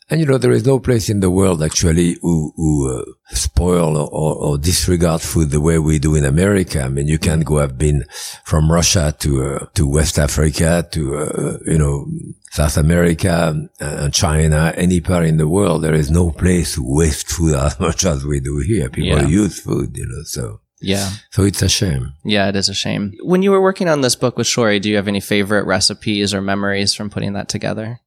And 0.07 0.19
you 0.19 0.27
know, 0.27 0.37
there 0.37 0.51
is 0.51 0.65
no 0.65 0.79
place 0.79 1.09
in 1.09 1.19
the 1.19 1.31
world 1.31 1.63
actually 1.63 2.17
who, 2.21 2.53
who 2.55 2.99
uh, 2.99 3.05
spoil 3.35 3.97
or, 3.97 4.35
or, 4.35 4.57
disregard 4.59 5.21
food 5.21 5.49
the 5.49 5.59
way 5.59 5.79
we 5.79 5.97
do 5.97 6.13
in 6.13 6.25
America. 6.25 6.83
I 6.83 6.89
mean, 6.89 7.07
you 7.07 7.17
can 7.17 7.39
go. 7.39 7.59
I've 7.59 7.79
been 7.79 8.05
from 8.43 8.71
Russia 8.71 9.15
to 9.17 9.43
uh, 9.43 9.65
to 9.73 9.87
West 9.87 10.19
Africa 10.19 10.87
to 10.91 11.17
uh, 11.17 11.57
you 11.65 11.79
know 11.79 12.05
South 12.51 12.77
America 12.77 13.67
and 13.79 14.13
China, 14.13 14.73
any 14.77 15.01
part 15.01 15.25
in 15.25 15.37
the 15.37 15.47
world. 15.47 15.83
There 15.83 15.95
is 15.95 16.11
no 16.11 16.29
place 16.29 16.75
who 16.75 16.97
waste 16.97 17.27
food 17.31 17.55
as 17.55 17.79
much 17.79 18.05
as 18.05 18.23
we 18.23 18.39
do 18.39 18.59
here. 18.59 18.89
People 18.89 19.21
yeah. 19.21 19.27
use 19.27 19.59
food, 19.59 19.97
you 19.97 20.05
know. 20.05 20.21
So 20.23 20.61
yeah. 20.81 21.09
So 21.31 21.43
it's 21.43 21.63
a 21.63 21.69
shame. 21.69 22.13
Yeah, 22.23 22.47
it 22.49 22.55
is 22.55 22.69
a 22.69 22.75
shame. 22.75 23.13
When 23.23 23.41
you 23.41 23.49
were 23.49 23.61
working 23.61 23.89
on 23.89 24.01
this 24.01 24.15
book 24.15 24.37
with 24.37 24.45
Shorey, 24.45 24.79
do 24.79 24.87
you 24.87 24.97
have 24.97 25.07
any 25.07 25.19
favorite 25.19 25.65
recipes 25.65 26.31
or 26.31 26.41
memories 26.41 26.93
from 26.93 27.09
putting 27.09 27.33
that 27.33 27.49
together? 27.49 28.01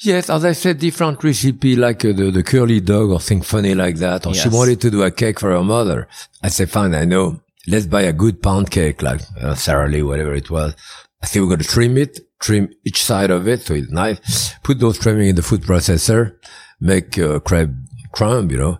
Yes, 0.00 0.28
as 0.28 0.44
I 0.44 0.52
said, 0.52 0.78
different 0.78 1.22
recipe 1.22 1.76
like 1.76 2.04
uh, 2.04 2.12
the, 2.12 2.30
the 2.30 2.42
curly 2.42 2.80
dog 2.80 3.10
or 3.10 3.20
thing 3.20 3.42
funny 3.42 3.74
like 3.74 3.96
that. 3.96 4.26
Or 4.26 4.32
yes. 4.34 4.42
she 4.42 4.48
wanted 4.48 4.80
to 4.82 4.90
do 4.90 5.02
a 5.02 5.10
cake 5.10 5.40
for 5.40 5.50
her 5.50 5.62
mother. 5.62 6.08
I 6.42 6.48
said, 6.48 6.70
fine, 6.70 6.94
I 6.94 7.04
know. 7.04 7.40
Let's 7.66 7.86
buy 7.86 8.02
a 8.02 8.12
good 8.12 8.42
pound 8.42 8.70
cake, 8.70 9.02
like 9.02 9.22
uh, 9.40 9.54
Sara 9.54 9.88
Lee, 9.88 10.02
whatever 10.02 10.34
it 10.34 10.50
was. 10.50 10.74
I 11.22 11.26
think 11.26 11.42
we're 11.42 11.48
going 11.48 11.60
to 11.60 11.68
trim 11.68 11.96
it, 11.96 12.20
trim 12.38 12.68
each 12.84 13.02
side 13.02 13.30
of 13.30 13.48
it 13.48 13.62
so 13.62 13.74
it's 13.74 13.90
nice. 13.90 14.52
Put 14.62 14.80
those 14.80 14.98
trimming 14.98 15.28
in 15.28 15.36
the 15.36 15.42
food 15.42 15.62
processor, 15.62 16.36
make 16.80 17.16
a 17.16 17.36
uh, 17.36 17.40
crepe 17.40 17.70
crumb, 18.12 18.50
you 18.50 18.58
know. 18.58 18.78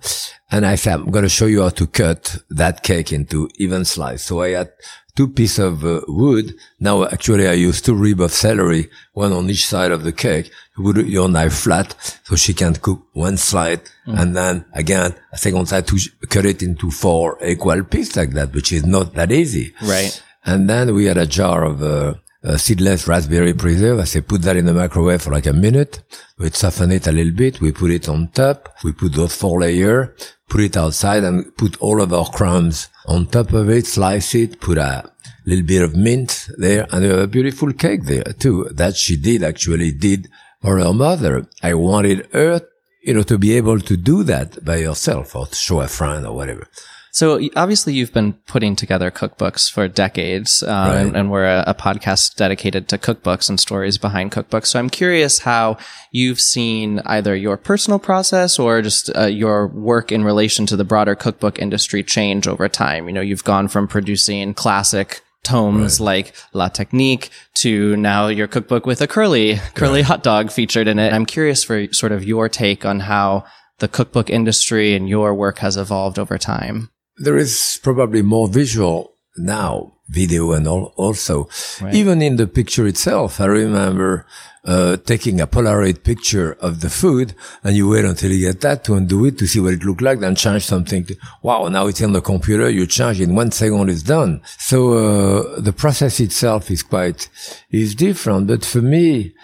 And 0.51 0.67
I 0.67 0.75
said, 0.75 0.95
I'm 0.95 1.11
going 1.11 1.23
to 1.23 1.29
show 1.29 1.47
you 1.47 1.63
how 1.63 1.71
to 1.71 1.87
cut 1.87 2.37
that 2.51 2.83
cake 2.83 3.13
into 3.13 3.49
even 3.57 3.85
slice. 3.85 4.23
So 4.23 4.43
I 4.43 4.51
had 4.51 4.71
two 5.17 5.29
pieces 5.29 5.61
of 5.61 5.85
uh, 5.85 6.01
wood. 6.09 6.55
Now, 6.81 7.05
actually, 7.05 7.47
I 7.47 7.53
use 7.53 7.81
two 7.81 7.95
rib 7.95 8.21
of 8.21 8.33
celery, 8.33 8.91
one 9.13 9.33
on 9.33 9.49
each 9.49 9.67
side 9.67 9.93
of 9.93 10.03
the 10.03 10.13
cake. 10.13 10.51
You 10.77 10.93
put 10.93 11.07
your 11.07 11.29
knife 11.29 11.55
flat 11.55 11.95
so 12.25 12.37
she 12.37 12.55
can 12.55 12.75
cook 12.75 13.07
one 13.13 13.37
side. 13.37 13.83
Mm. 14.07 14.21
And 14.21 14.37
then 14.37 14.65
again, 14.73 15.15
a 15.33 15.39
second 15.39 15.67
side 15.67 15.87
to 15.87 15.99
cut 16.29 16.47
it 16.47 16.63
into 16.63 16.91
four 16.91 17.39
equal 17.45 17.85
pieces 17.85 18.17
like 18.17 18.31
that, 18.31 18.53
which 18.53 18.73
is 18.73 18.85
not 18.85 19.15
that 19.15 19.31
easy. 19.31 19.73
Right. 19.83 20.21
And 20.45 20.69
then 20.69 20.95
we 20.95 21.07
had 21.07 21.17
a 21.17 21.27
jar 21.27 21.65
of, 21.65 21.83
uh, 21.83 22.15
uh, 22.45 22.59
seedless 22.59 23.09
raspberry 23.09 23.55
preserve. 23.55 24.01
I 24.01 24.05
say 24.05 24.21
put 24.21 24.43
that 24.43 24.57
in 24.57 24.67
the 24.67 24.75
microwave 24.75 25.23
for 25.23 25.31
like 25.31 25.47
a 25.47 25.53
minute. 25.53 26.03
We 26.39 26.51
soften 26.51 26.93
it 26.93 27.07
a 27.07 27.13
little 27.13 27.33
bit. 27.33 27.61
We 27.61 27.73
put 27.73 27.91
it 27.91 28.09
on 28.09 28.29
top. 28.29 28.69
We 28.85 28.93
put 28.93 29.15
those 29.15 29.35
four 29.35 29.61
layer, 29.61 30.15
put 30.49 30.61
it 30.61 30.77
outside 30.77 31.25
and 31.25 31.57
put 31.57 31.81
all 31.81 32.03
of 32.03 32.13
our 32.13 32.27
crumbs 32.27 32.89
on 33.07 33.27
top 33.27 33.53
of 33.53 33.69
it, 33.69 33.87
slice 33.87 34.35
it, 34.35 34.61
put 34.61 34.79
a 34.79 35.11
little 35.45 35.65
bit 35.65 35.83
of 35.83 35.95
mint 35.95 36.49
there 36.57 36.87
and 36.91 37.05
a 37.05 37.27
beautiful 37.27 37.73
cake 37.73 38.05
there 38.05 38.25
too. 38.39 38.69
That 38.73 38.97
she 38.97 39.17
did 39.17 39.43
actually 39.43 39.93
did 39.93 40.29
for 40.61 40.79
her 40.79 40.93
mother. 40.93 41.47
I 41.63 41.75
wanted 41.75 42.29
her, 42.33 42.63
you 43.03 43.15
know, 43.15 43.23
to 43.25 43.39
be 43.39 43.53
able 43.57 43.81
to 43.81 43.97
do 43.97 44.23
that 44.25 44.65
by 44.65 44.83
herself 44.83 45.37
or 45.37 45.47
to 45.47 45.55
show 45.55 45.81
a 45.81 45.89
friend 45.89 46.27
or 46.27 46.35
whatever. 46.35 46.67
So 47.15 47.41
obviously 47.55 47.95
you've 47.95 48.13
been 48.13 48.33
putting 48.33 48.75
together 48.75 49.09
cookbooks 49.09 49.71
for 49.71 49.87
decades, 49.87 50.65
um, 50.65 50.69
right. 50.69 50.97
and, 50.97 51.17
and, 51.17 51.31
we're 51.31 51.45
a, 51.45 51.63
a, 51.69 51.73
podcast 51.73 52.35
dedicated 52.35 52.89
to 52.89 52.99
cookbooks 52.99 53.49
and 53.49 53.61
stories 53.61 53.99
behind 53.99 54.33
cookbooks. 54.33 54.67
So 54.67 54.81
I'm 54.81 54.91
curious 54.91 55.39
how 55.39 55.79
you've 56.11 56.41
seen 56.41 57.01
either 57.07 57.37
your 57.37 57.57
personal 57.57 58.01
process 58.01 58.59
or 58.59 58.83
just 58.83 59.17
uh, 59.17 59.27
your 59.27 59.69
work 59.69 60.11
in 60.11 60.25
relation 60.25 60.67
to 60.67 60.77
the 60.77 60.83
broader 60.83 61.15
cookbook 61.15 61.61
industry 61.61 62.03
change 62.03 62.49
over 62.49 62.69
time. 62.69 63.07
You 63.07 63.13
know, 63.13 63.21
you've 63.21 63.45
gone 63.45 63.69
from 63.69 63.87
producing 63.87 64.53
classic 64.53 65.23
tomes 65.45 66.01
right. 66.01 66.05
like 66.05 66.35
La 66.53 66.67
Technique 66.67 67.31
to 67.55 67.95
now 67.95 68.27
your 68.27 68.49
cookbook 68.49 68.87
with 68.87 69.01
a 69.01 69.07
curly, 69.07 69.61
curly 69.75 70.01
right. 70.01 70.05
hot 70.05 70.25
dog 70.25 70.51
featured 70.51 70.89
in 70.89 70.99
it. 70.99 71.13
I'm 71.13 71.27
curious 71.27 71.63
for 71.63 71.93
sort 71.93 72.11
of 72.11 72.25
your 72.25 72.49
take 72.49 72.85
on 72.85 72.99
how 72.99 73.45
the 73.79 73.87
cookbook 73.87 74.31
industry 74.31 74.97
and 74.97 75.09
your 75.09 75.33
work 75.33 75.59
has 75.59 75.77
evolved 75.77 76.19
over 76.19 76.39
time. 76.39 76.91
There 77.17 77.37
is 77.37 77.79
probably 77.83 78.23
more 78.23 78.49
visual 78.49 79.15
now, 79.37 79.93
video 80.09 80.53
and 80.53 80.67
all, 80.67 80.93
also. 80.97 81.49
Right. 81.81 81.95
Even 81.95 82.23
in 82.23 82.37
the 82.37 82.47
picture 82.47 82.87
itself, 82.87 83.41
I 83.41 83.47
remember 83.47 84.27
uh, 84.65 84.97
taking 84.97 85.41
a 85.41 85.47
Polaroid 85.47 86.03
picture 86.05 86.55
of 86.61 86.81
the 86.81 86.91
food 86.91 87.35
and 87.63 87.77
you 87.77 87.89
wait 87.89 88.05
until 88.05 88.33
you 88.33 88.47
get 88.47 88.61
that 88.63 88.85
to 88.85 88.95
undo 88.95 89.27
it 89.27 89.39
to 89.39 89.47
see 89.47 89.61
what 89.61 89.75
it 89.75 89.85
looked 89.85 90.03
like, 90.03 90.21
then 90.21 90.35
change 90.35 90.65
something. 90.65 91.05
To, 91.05 91.17
wow, 91.43 91.69
now 91.69 91.87
it's 91.87 92.01
in 92.01 92.13
the 92.13 92.21
computer. 92.21 92.69
You 92.71 92.87
change 92.87 93.21
in 93.21 93.35
one 93.35 93.51
second, 93.51 93.91
it's 93.91 94.03
done. 94.03 94.43
So, 94.59 94.95
uh, 94.95 95.61
the 95.61 95.73
process 95.73 96.21
itself 96.21 96.71
is 96.71 96.83
quite, 96.83 97.29
is 97.71 97.95
different. 97.95 98.47
But 98.47 98.65
for 98.65 98.83
me, 98.83 99.35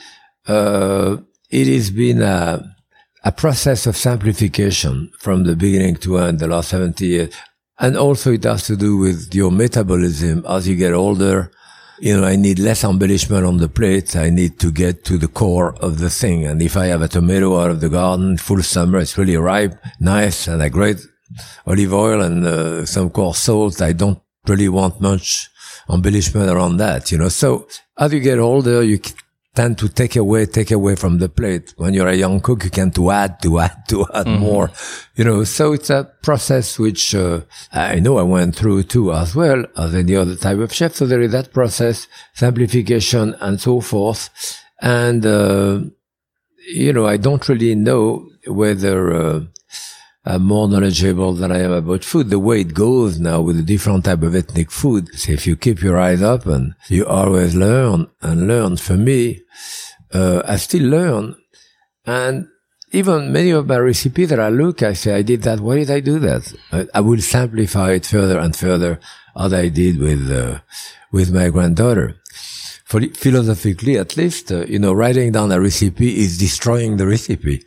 uh, 0.47 1.19
it 1.51 1.67
has 1.67 1.91
been 1.91 2.23
a, 2.23 2.65
a 3.25 3.33
process 3.33 3.87
of 3.87 3.97
simplification 3.97 5.13
from 5.19 5.45
the 5.45 5.57
beginning 5.57 5.97
to 5.97 6.19
end, 6.19 6.39
the 6.39 6.47
last 6.47 6.71
70 6.71 7.07
years. 7.07 7.35
And 7.81 7.97
also 7.97 8.33
it 8.33 8.45
has 8.45 8.65
to 8.67 8.77
do 8.77 8.99
with 8.99 9.35
your 9.35 9.51
metabolism 9.51 10.45
as 10.47 10.69
you 10.69 10.77
get 10.77 10.93
older. 10.93 11.51
You 11.99 12.21
know, 12.21 12.27
I 12.27 12.37
need 12.37 12.59
less 12.59 12.85
embellishment 12.85 13.47
on 13.47 13.57
the 13.57 13.69
plate. 13.69 14.17
I 14.17 14.31
need 14.31 14.61
to 14.61 14.71
get 14.71 15.05
to 15.05 15.19
the 15.19 15.29
core 15.29 15.75
of 15.77 15.99
the 15.99 16.11
thing. 16.11 16.47
And 16.47 16.61
if 16.63 16.77
I 16.77 16.87
have 16.87 17.03
a 17.03 17.09
tomato 17.09 17.59
out 17.59 17.71
of 17.71 17.81
the 17.81 17.89
garden, 17.89 18.37
full 18.37 18.63
summer, 18.63 18.99
it's 18.99 19.17
really 19.19 19.37
ripe, 19.37 19.75
nice, 19.99 20.47
and 20.47 20.63
a 20.63 20.71
great 20.71 20.99
olive 21.67 21.93
oil 21.93 22.21
and 22.21 22.47
uh, 22.47 22.87
some 22.87 23.11
coarse 23.11 23.39
salt. 23.39 23.81
I 23.81 23.93
don't 23.93 24.21
really 24.47 24.69
want 24.69 25.01
much 25.01 25.49
embellishment 25.91 26.51
around 26.51 26.77
that, 26.79 27.11
you 27.11 27.19
know. 27.19 27.29
So 27.29 27.67
as 27.99 28.13
you 28.13 28.21
get 28.21 28.39
older, 28.39 28.83
you 28.83 29.01
tend 29.55 29.79
to 29.79 29.89
take 29.89 30.15
away, 30.17 30.47
take 30.47 30.71
away 30.71 30.95
from 30.95 31.19
the 31.19 31.29
plate. 31.29 31.75
When 31.77 31.93
you're 31.93 32.09
a 32.09 32.15
young 32.15 32.41
cook, 32.41 32.65
you 32.65 32.71
can 32.71 32.93
to 32.93 33.11
add, 33.11 33.43
to 33.43 33.59
add, 33.59 33.89
to 33.89 34.07
add 34.15 34.27
mm-hmm. 34.27 34.41
more, 34.41 34.71
you 35.17 35.25
know, 35.25 35.43
so 35.45 35.73
it's 35.73 35.91
a 35.91 36.11
process 36.23 36.79
which, 36.79 37.15
uh, 37.15 37.41
I 37.73 37.99
know 37.99 38.19
I 38.19 38.23
went 38.23 38.55
through 38.55 38.85
too 38.85 39.13
as 39.13 39.35
well 39.35 39.65
as 39.77 39.95
any 39.95 40.15
other 40.15 40.37
type 40.37 40.59
of 40.59 40.73
chef. 40.73 40.95
So 40.95 41.07
there 41.07 41.21
is 41.21 41.33
that 41.33 41.53
process, 41.53 42.07
simplification 42.35 43.35
and 43.41 43.61
so 43.61 43.81
forth. 43.81 44.31
And, 44.81 45.27
uh, 45.27 45.81
you 46.69 46.93
know, 46.93 47.07
I 47.07 47.17
don't 47.17 47.49
really 47.49 47.75
know 47.75 48.29
whether, 48.47 49.15
uh, 49.15 49.41
I'm 50.25 50.43
more 50.43 50.69
knowledgeable 50.69 51.33
than 51.33 51.51
I 51.51 51.61
am 51.61 51.73
about 51.73 52.05
food. 52.05 52.29
The 52.29 52.39
way 52.39 52.61
it 52.61 52.75
goes 52.75 53.19
now 53.19 53.41
with 53.41 53.59
a 53.59 53.63
different 53.63 54.05
type 54.05 54.23
of 54.23 54.35
ethnic 54.35 54.71
food. 54.71 55.09
So 55.19 55.33
if 55.33 55.47
you 55.47 55.57
keep 55.57 55.83
your 55.83 55.99
eyes 55.99 56.23
open, 56.23 56.75
you 56.89 57.07
always 57.07 57.55
learn 57.55 58.09
and 58.21 58.47
learn. 58.47 58.77
For 58.77 58.97
me, 58.97 59.43
uh, 60.13 60.43
I 60.45 60.57
still 60.57 60.85
learn. 60.85 61.37
And 62.05 62.49
even 62.93 63.33
many 63.33 63.51
of 63.51 63.67
my 63.67 63.79
recipes 63.79 64.29
that 64.29 64.41
I 64.41 64.51
look, 64.51 64.83
I 64.83 64.93
say, 64.93 65.15
I 65.15 65.23
did 65.23 65.43
that. 65.43 65.61
Why 65.61 65.77
did 65.77 65.91
I 65.91 66.01
do 66.01 66.19
that? 66.19 66.53
I, 66.71 66.87
I 66.95 67.01
will 67.01 67.21
simplify 67.21 67.93
it 67.93 68.05
further 68.05 68.39
and 68.39 68.55
further 68.55 69.01
as 69.35 69.55
I 69.55 69.69
did 69.69 69.99
with, 69.99 70.31
uh, 70.31 70.61
with 71.13 71.33
my 71.33 71.49
granddaughter 71.49 72.21
philosophically 72.91 73.97
at 73.97 74.17
least, 74.17 74.51
uh, 74.51 74.65
you 74.67 74.79
know, 74.79 74.93
writing 74.93 75.31
down 75.31 75.53
a 75.53 75.61
recipe 75.61 76.19
is 76.19 76.39
destroying 76.39 76.97
the 76.97 77.07
recipe. 77.07 77.65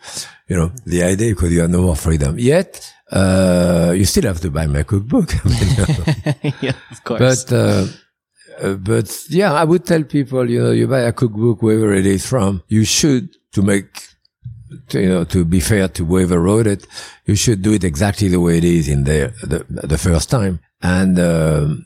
You 0.53 0.59
know, 0.59 0.71
the 0.85 1.01
idea 1.13 1.29
because 1.33 1.51
you 1.51 1.61
have 1.61 1.71
no 1.77 1.81
more 1.81 1.95
freedom. 1.95 2.37
Yet, 2.37 2.93
uh, 3.11 3.91
you 3.99 4.05
still 4.05 4.25
have 4.31 4.39
to 4.41 4.51
buy 4.51 4.67
my 4.67 4.83
cookbook. 4.83 5.29
yeah, 6.65 6.77
of 6.93 6.99
course. 7.07 7.45
But, 7.45 7.53
uh, 7.53 7.85
Uh, 8.61 8.75
but 8.75 9.09
yeah, 9.29 9.51
I 9.51 9.63
would 9.63 9.83
tell 9.85 10.03
people, 10.03 10.43
you 10.49 10.61
know, 10.63 10.71
you 10.71 10.87
buy 10.87 10.99
a 10.99 11.11
cookbook, 11.21 11.61
wherever 11.63 11.93
it 12.01 12.05
is 12.05 12.23
from, 12.25 12.61
you 12.67 12.83
should, 12.85 13.25
to 13.53 13.61
make, 13.61 13.89
to, 14.89 15.01
you 15.01 15.09
know, 15.09 15.23
to 15.25 15.43
be 15.45 15.59
fair 15.59 15.87
to 15.87 16.05
whoever 16.05 16.39
wrote 16.39 16.67
it, 16.67 16.85
you 17.25 17.35
should 17.35 17.61
do 17.61 17.73
it 17.73 17.83
exactly 17.83 18.27
the 18.27 18.39
way 18.39 18.57
it 18.57 18.63
is 18.63 18.87
in 18.87 19.05
there 19.05 19.29
the, 19.41 19.65
the 19.69 19.97
first 19.97 20.29
time. 20.29 20.59
And, 20.81 21.19
um, 21.19 21.85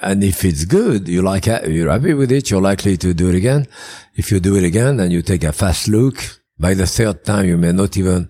and 0.00 0.22
if 0.22 0.44
it's 0.44 0.64
good, 0.64 1.08
you 1.08 1.22
like 1.22 1.46
it, 1.48 1.68
you're 1.68 1.90
happy 1.90 2.14
with 2.14 2.30
it, 2.30 2.50
you're 2.50 2.62
likely 2.72 2.96
to 2.98 3.12
do 3.14 3.28
it 3.30 3.34
again. 3.34 3.66
If 4.14 4.30
you 4.30 4.38
do 4.38 4.54
it 4.56 4.64
again 4.64 5.00
and 5.00 5.10
you 5.12 5.22
take 5.22 5.44
a 5.44 5.52
fast 5.52 5.88
look, 5.88 6.16
by 6.58 6.74
the 6.74 6.86
third 6.86 7.24
time, 7.24 7.46
you 7.46 7.56
may 7.56 7.72
not 7.72 7.96
even 7.96 8.28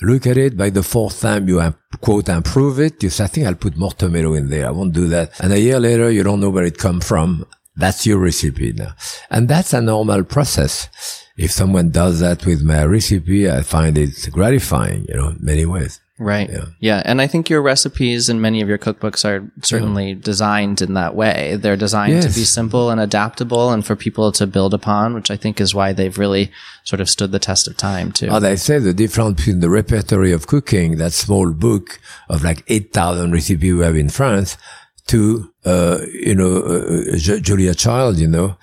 look 0.00 0.26
at 0.26 0.36
it. 0.36 0.56
By 0.56 0.70
the 0.70 0.82
fourth 0.82 1.20
time, 1.20 1.48
you 1.48 1.74
quote 2.00 2.28
improve 2.28 2.80
it. 2.80 3.02
You 3.02 3.10
say, 3.10 3.24
I 3.24 3.26
think 3.28 3.46
I'll 3.46 3.54
put 3.54 3.76
more 3.76 3.92
tomato 3.92 4.34
in 4.34 4.48
there. 4.48 4.66
I 4.66 4.70
won't 4.70 4.92
do 4.92 5.08
that. 5.08 5.38
And 5.40 5.52
a 5.52 5.60
year 5.60 5.80
later, 5.80 6.10
you 6.10 6.22
don't 6.22 6.40
know 6.40 6.50
where 6.50 6.64
it 6.64 6.78
come 6.78 7.00
from. 7.00 7.46
That's 7.76 8.06
your 8.06 8.18
recipe 8.18 8.72
now. 8.72 8.94
And 9.30 9.48
that's 9.48 9.72
a 9.72 9.80
normal 9.80 10.24
process. 10.24 10.88
If 11.36 11.52
someone 11.52 11.90
does 11.90 12.18
that 12.18 12.44
with 12.44 12.62
my 12.62 12.84
recipe, 12.84 13.48
I 13.48 13.62
find 13.62 13.96
it 13.96 14.28
gratifying, 14.32 15.06
you 15.08 15.14
know, 15.14 15.28
in 15.28 15.38
many 15.40 15.64
ways. 15.64 16.00
Right. 16.18 16.50
Yeah. 16.50 16.64
yeah. 16.80 17.02
And 17.04 17.20
I 17.20 17.28
think 17.28 17.48
your 17.48 17.62
recipes 17.62 18.28
and 18.28 18.42
many 18.42 18.60
of 18.60 18.68
your 18.68 18.78
cookbooks 18.78 19.24
are 19.24 19.48
certainly 19.62 20.10
yeah. 20.10 20.18
designed 20.20 20.82
in 20.82 20.94
that 20.94 21.14
way. 21.14 21.56
They're 21.56 21.76
designed 21.76 22.14
yes. 22.14 22.26
to 22.26 22.40
be 22.40 22.44
simple 22.44 22.90
and 22.90 23.00
adaptable 23.00 23.70
and 23.70 23.86
for 23.86 23.94
people 23.94 24.32
to 24.32 24.46
build 24.46 24.74
upon, 24.74 25.14
which 25.14 25.30
I 25.30 25.36
think 25.36 25.60
is 25.60 25.74
why 25.74 25.92
they've 25.92 26.18
really 26.18 26.50
sort 26.82 27.00
of 27.00 27.08
stood 27.08 27.30
the 27.30 27.38
test 27.38 27.68
of 27.68 27.76
time 27.76 28.10
too. 28.10 28.28
As 28.28 28.42
I 28.42 28.56
say, 28.56 28.78
the 28.80 28.92
difference 28.92 29.36
between 29.36 29.60
the 29.60 29.70
repertory 29.70 30.32
of 30.32 30.48
cooking, 30.48 30.96
that 30.96 31.12
small 31.12 31.52
book 31.52 32.00
of 32.28 32.42
like 32.42 32.64
8,000 32.66 33.30
recipes 33.30 33.74
we 33.74 33.84
have 33.84 33.96
in 33.96 34.08
France 34.08 34.56
to, 35.06 35.52
uh, 35.64 35.98
you 36.12 36.34
know, 36.34 36.62
uh, 36.62 37.14
uh 37.14 37.16
Julia 37.16 37.74
Child, 37.74 38.18
you 38.18 38.28
know, 38.28 38.56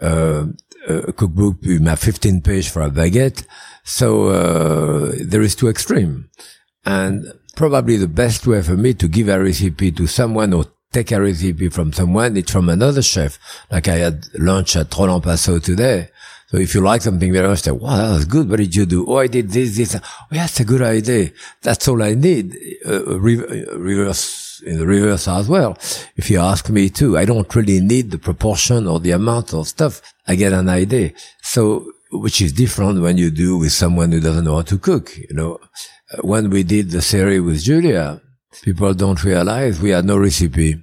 uh, 0.00 0.46
a 0.88 1.12
cookbook, 1.12 1.56
we 1.62 1.82
have 1.84 1.98
15 1.98 2.42
page 2.42 2.68
for 2.68 2.82
a 2.82 2.90
baguette. 2.90 3.44
So, 3.84 4.28
uh, 4.28 5.12
there 5.20 5.42
is 5.42 5.56
two 5.56 5.68
extreme. 5.68 6.30
And 6.84 7.32
probably 7.54 7.96
the 7.96 8.08
best 8.08 8.46
way 8.46 8.62
for 8.62 8.76
me 8.76 8.94
to 8.94 9.08
give 9.08 9.28
a 9.28 9.40
recipe 9.40 9.92
to 9.92 10.06
someone 10.06 10.52
or 10.52 10.66
take 10.92 11.12
a 11.12 11.20
recipe 11.20 11.68
from 11.68 11.92
someone, 11.92 12.36
it's 12.36 12.52
from 12.52 12.68
another 12.68 13.02
chef. 13.02 13.38
Like 13.70 13.88
I 13.88 13.96
had 13.96 14.26
lunch 14.38 14.76
at 14.76 14.94
Roland 14.96 15.24
Passot 15.24 15.62
today. 15.62 16.08
So 16.48 16.58
if 16.58 16.74
you 16.74 16.82
like 16.82 17.00
something 17.00 17.32
very 17.32 17.48
much, 17.48 17.60
say, 17.60 17.70
wow, 17.70 17.96
that 17.96 18.12
was 18.12 18.24
good. 18.26 18.50
What 18.50 18.58
did 18.58 18.76
you 18.76 18.84
do? 18.84 19.06
Oh, 19.08 19.16
I 19.16 19.26
did 19.26 19.48
this, 19.48 19.74
this. 19.74 19.96
Oh, 19.96 20.00
yeah, 20.30 20.42
that's 20.42 20.60
a 20.60 20.66
good 20.66 20.82
idea. 20.82 21.30
That's 21.62 21.88
all 21.88 22.02
I 22.02 22.12
need. 22.12 22.54
Uh, 22.86 23.18
re- 23.18 23.38
uh, 23.38 23.78
reverse, 23.78 24.62
in 24.66 24.78
the 24.78 24.86
reverse 24.86 25.26
as 25.28 25.48
well. 25.48 25.78
If 26.14 26.28
you 26.30 26.40
ask 26.40 26.68
me 26.68 26.90
too, 26.90 27.16
I 27.16 27.24
don't 27.24 27.52
really 27.54 27.80
need 27.80 28.10
the 28.10 28.18
proportion 28.18 28.86
or 28.86 29.00
the 29.00 29.12
amount 29.12 29.54
of 29.54 29.66
stuff. 29.66 30.02
I 30.28 30.34
get 30.34 30.52
an 30.52 30.68
idea. 30.68 31.12
So, 31.40 31.90
which 32.10 32.42
is 32.42 32.52
different 32.52 33.00
when 33.00 33.16
you 33.16 33.30
do 33.30 33.56
with 33.56 33.72
someone 33.72 34.12
who 34.12 34.20
doesn't 34.20 34.44
know 34.44 34.56
how 34.56 34.62
to 34.62 34.76
cook, 34.76 35.16
you 35.16 35.34
know 35.34 35.58
when 36.20 36.50
we 36.50 36.62
did 36.62 36.90
the 36.90 37.02
series 37.02 37.40
with 37.40 37.62
Julia, 37.62 38.20
people 38.62 38.92
don't 38.94 39.22
realize 39.24 39.80
we 39.80 39.90
had 39.90 40.04
no 40.04 40.18
recipe. 40.18 40.82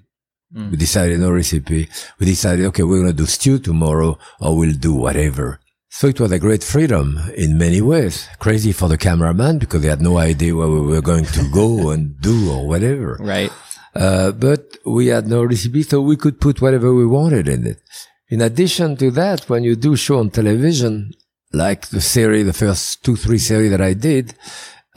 Mm. 0.53 0.71
We 0.71 0.77
decided 0.77 1.19
no 1.19 1.31
recipe. 1.31 1.89
We 2.19 2.25
decided, 2.25 2.65
okay, 2.67 2.83
we're 2.83 3.01
going 3.01 3.11
to 3.11 3.13
do 3.13 3.25
stew 3.25 3.59
tomorrow 3.59 4.17
or 4.39 4.57
we'll 4.57 4.73
do 4.73 4.93
whatever. 4.93 5.59
So 5.91 6.07
it 6.07 6.19
was 6.19 6.31
a 6.31 6.39
great 6.39 6.63
freedom 6.63 7.19
in 7.35 7.57
many 7.57 7.81
ways. 7.81 8.27
Crazy 8.39 8.71
for 8.71 8.87
the 8.87 8.97
cameraman 8.97 9.57
because 9.57 9.81
they 9.81 9.89
had 9.89 10.01
no 10.01 10.17
idea 10.17 10.55
where 10.55 10.67
we 10.67 10.81
were 10.81 11.01
going 11.01 11.25
to 11.25 11.49
go 11.51 11.89
and 11.91 12.19
do 12.21 12.51
or 12.51 12.67
whatever. 12.67 13.17
Right. 13.19 13.51
Uh, 13.95 14.31
but 14.31 14.77
we 14.85 15.07
had 15.07 15.27
no 15.27 15.43
recipe, 15.43 15.81
so 15.83 15.99
we 15.99 16.15
could 16.15 16.39
put 16.39 16.61
whatever 16.61 16.93
we 16.93 17.05
wanted 17.05 17.47
in 17.47 17.65
it. 17.65 17.81
In 18.29 18.41
addition 18.41 18.95
to 18.97 19.09
that, 19.11 19.49
when 19.49 19.63
you 19.63 19.75
do 19.75 19.95
show 19.95 20.19
on 20.19 20.29
television, 20.29 21.11
like 21.51 21.87
the 21.87 22.01
series, 22.01 22.45
the 22.45 22.53
first 22.53 23.03
two, 23.03 23.15
three 23.15 23.39
series 23.39 23.71
that 23.71 23.81
I 23.81 23.93
did, 23.93 24.35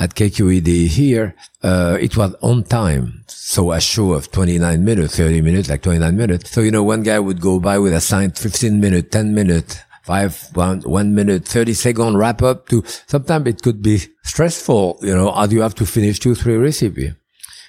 at 0.02 0.16
KQED 0.16 0.88
here, 0.88 1.36
uh, 1.62 1.96
it 2.00 2.16
was 2.16 2.34
on 2.42 2.64
time. 2.64 3.22
So 3.28 3.70
a 3.70 3.80
show 3.80 4.14
of 4.14 4.32
29 4.32 4.84
minutes, 4.84 5.16
30 5.16 5.42
minutes, 5.42 5.68
like 5.68 5.82
29 5.82 6.16
minutes. 6.16 6.50
So, 6.50 6.60
you 6.60 6.72
know, 6.72 6.82
one 6.82 7.04
guy 7.04 7.20
would 7.20 7.40
go 7.40 7.60
by 7.60 7.78
with 7.78 7.92
a 7.92 8.00
signed 8.00 8.36
15 8.36 8.80
minute, 8.80 9.12
10 9.12 9.32
minute, 9.32 9.84
five, 10.02 10.48
one, 10.54 10.80
one 10.80 11.14
minute, 11.14 11.46
30 11.46 11.74
second 11.74 12.16
wrap 12.16 12.42
up 12.42 12.68
to 12.70 12.82
sometimes 13.06 13.46
it 13.46 13.62
could 13.62 13.80
be 13.80 14.00
stressful, 14.24 14.98
you 15.02 15.14
know, 15.14 15.30
do 15.46 15.54
you 15.54 15.62
have 15.62 15.76
to 15.76 15.86
finish 15.86 16.18
two, 16.18 16.34
three 16.34 16.56
recipe? 16.56 17.14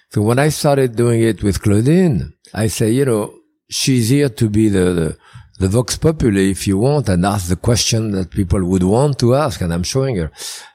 So 0.09 0.23
when 0.23 0.39
I 0.39 0.49
started 0.49 0.95
doing 0.95 1.21
it 1.21 1.43
with 1.43 1.61
Claudine, 1.61 2.33
I 2.51 2.65
say, 2.65 2.89
you 2.89 3.05
know, 3.05 3.35
she's 3.69 4.09
here 4.09 4.29
to 4.29 4.49
be 4.49 4.69
the, 4.69 4.85
the 4.93 5.17
the 5.63 5.69
Vox 5.69 5.95
Populi, 5.95 6.51
if 6.51 6.67
you 6.67 6.77
want, 6.77 7.07
and 7.07 7.25
ask 7.25 7.47
the 7.47 7.55
question 7.55 8.11
that 8.11 8.31
people 8.31 8.61
would 8.65 8.83
want 8.83 9.17
to 9.19 9.33
ask, 9.33 9.61
and 9.61 9.73
I'm 9.73 9.83
showing 9.83 10.17
her. 10.17 10.29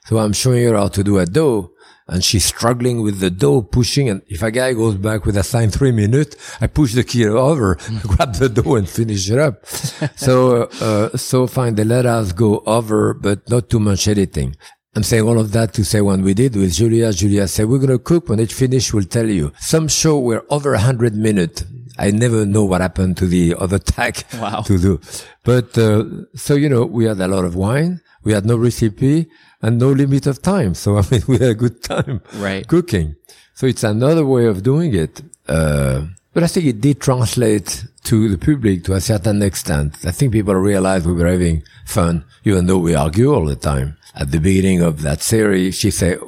So 0.06 0.16
I'm 0.16 0.32
showing 0.32 0.64
her 0.64 0.76
how 0.76 0.88
to 0.88 1.04
do 1.04 1.18
a 1.18 1.26
dough, 1.26 1.72
and 2.06 2.24
she's 2.24 2.46
struggling 2.46 3.02
with 3.02 3.20
the 3.20 3.30
dough, 3.30 3.60
pushing, 3.60 4.08
and 4.08 4.22
if 4.28 4.42
a 4.42 4.50
guy 4.50 4.72
goes 4.72 4.94
back 4.94 5.26
with 5.26 5.36
a 5.36 5.42
sign 5.42 5.68
three 5.68 5.92
minutes, 5.92 6.56
I 6.62 6.68
push 6.68 6.94
the 6.94 7.04
key 7.04 7.26
over, 7.26 7.74
grab 8.02 8.36
the 8.36 8.48
dough 8.48 8.76
and 8.76 8.88
finish 8.88 9.28
it 9.28 9.38
up. 9.38 9.66
so, 10.16 10.62
uh, 10.80 11.14
so 11.18 11.46
fine, 11.46 11.74
they 11.74 11.84
let 11.84 12.06
us 12.06 12.32
go 12.32 12.60
over, 12.60 13.12
but 13.12 13.46
not 13.50 13.68
too 13.68 13.80
much 13.80 14.08
editing. 14.08 14.56
I'm 14.96 15.02
saying 15.02 15.28
all 15.28 15.38
of 15.38 15.52
that 15.52 15.74
to 15.74 15.84
say 15.84 16.00
when 16.00 16.22
we 16.22 16.32
did 16.32 16.56
with 16.56 16.72
Julia, 16.72 17.12
Julia 17.12 17.46
said, 17.46 17.68
we're 17.68 17.76
going 17.76 17.90
to 17.90 17.98
cook. 17.98 18.30
When 18.30 18.40
it's 18.40 18.54
finished, 18.54 18.94
we'll 18.94 19.04
tell 19.04 19.28
you. 19.28 19.52
Some 19.60 19.86
show 19.86 20.18
were 20.18 20.46
over 20.48 20.72
a 20.72 20.80
hundred 20.80 21.14
minutes. 21.14 21.62
I 21.98 22.10
never 22.10 22.46
know 22.46 22.64
what 22.64 22.80
happened 22.80 23.16
to 23.18 23.26
the 23.26 23.54
other 23.58 23.78
tag 23.94 24.24
wow. 24.34 24.60
to 24.62 24.78
do. 24.78 25.00
But, 25.44 25.76
uh, 25.76 26.04
so, 26.34 26.54
you 26.54 26.68
know, 26.68 26.84
we 26.84 27.04
had 27.06 27.20
a 27.20 27.28
lot 27.28 27.44
of 27.44 27.54
wine. 27.56 28.00
We 28.24 28.32
had 28.32 28.46
no 28.46 28.56
recipe 28.56 29.28
and 29.62 29.78
no 29.78 29.90
limit 29.90 30.26
of 30.26 30.42
time. 30.42 30.74
So, 30.74 30.98
I 30.98 31.02
mean, 31.10 31.22
we 31.26 31.38
had 31.38 31.50
a 31.50 31.54
good 31.54 31.82
time 31.82 32.20
right. 32.34 32.66
cooking. 32.66 33.16
So 33.54 33.66
it's 33.66 33.82
another 33.82 34.24
way 34.24 34.46
of 34.46 34.62
doing 34.62 34.94
it. 34.94 35.20
Uh, 35.48 36.06
but 36.32 36.44
I 36.44 36.46
think 36.46 36.66
it 36.66 36.80
did 36.80 37.00
translate 37.00 37.84
to 38.04 38.28
the 38.28 38.38
public 38.38 38.84
to 38.84 38.92
a 38.94 39.00
certain 39.00 39.42
extent. 39.42 39.96
I 40.04 40.12
think 40.12 40.32
people 40.32 40.54
realized 40.54 41.06
we 41.06 41.14
were 41.14 41.26
having 41.26 41.64
fun, 41.84 42.24
even 42.44 42.66
though 42.66 42.78
we 42.78 42.94
argue 42.94 43.34
all 43.34 43.44
the 43.44 43.56
time. 43.56 43.96
At 44.14 44.30
the 44.30 44.38
beginning 44.38 44.80
of 44.82 45.02
that 45.02 45.20
series, 45.22 45.76
she 45.76 45.90
said, 45.90 46.18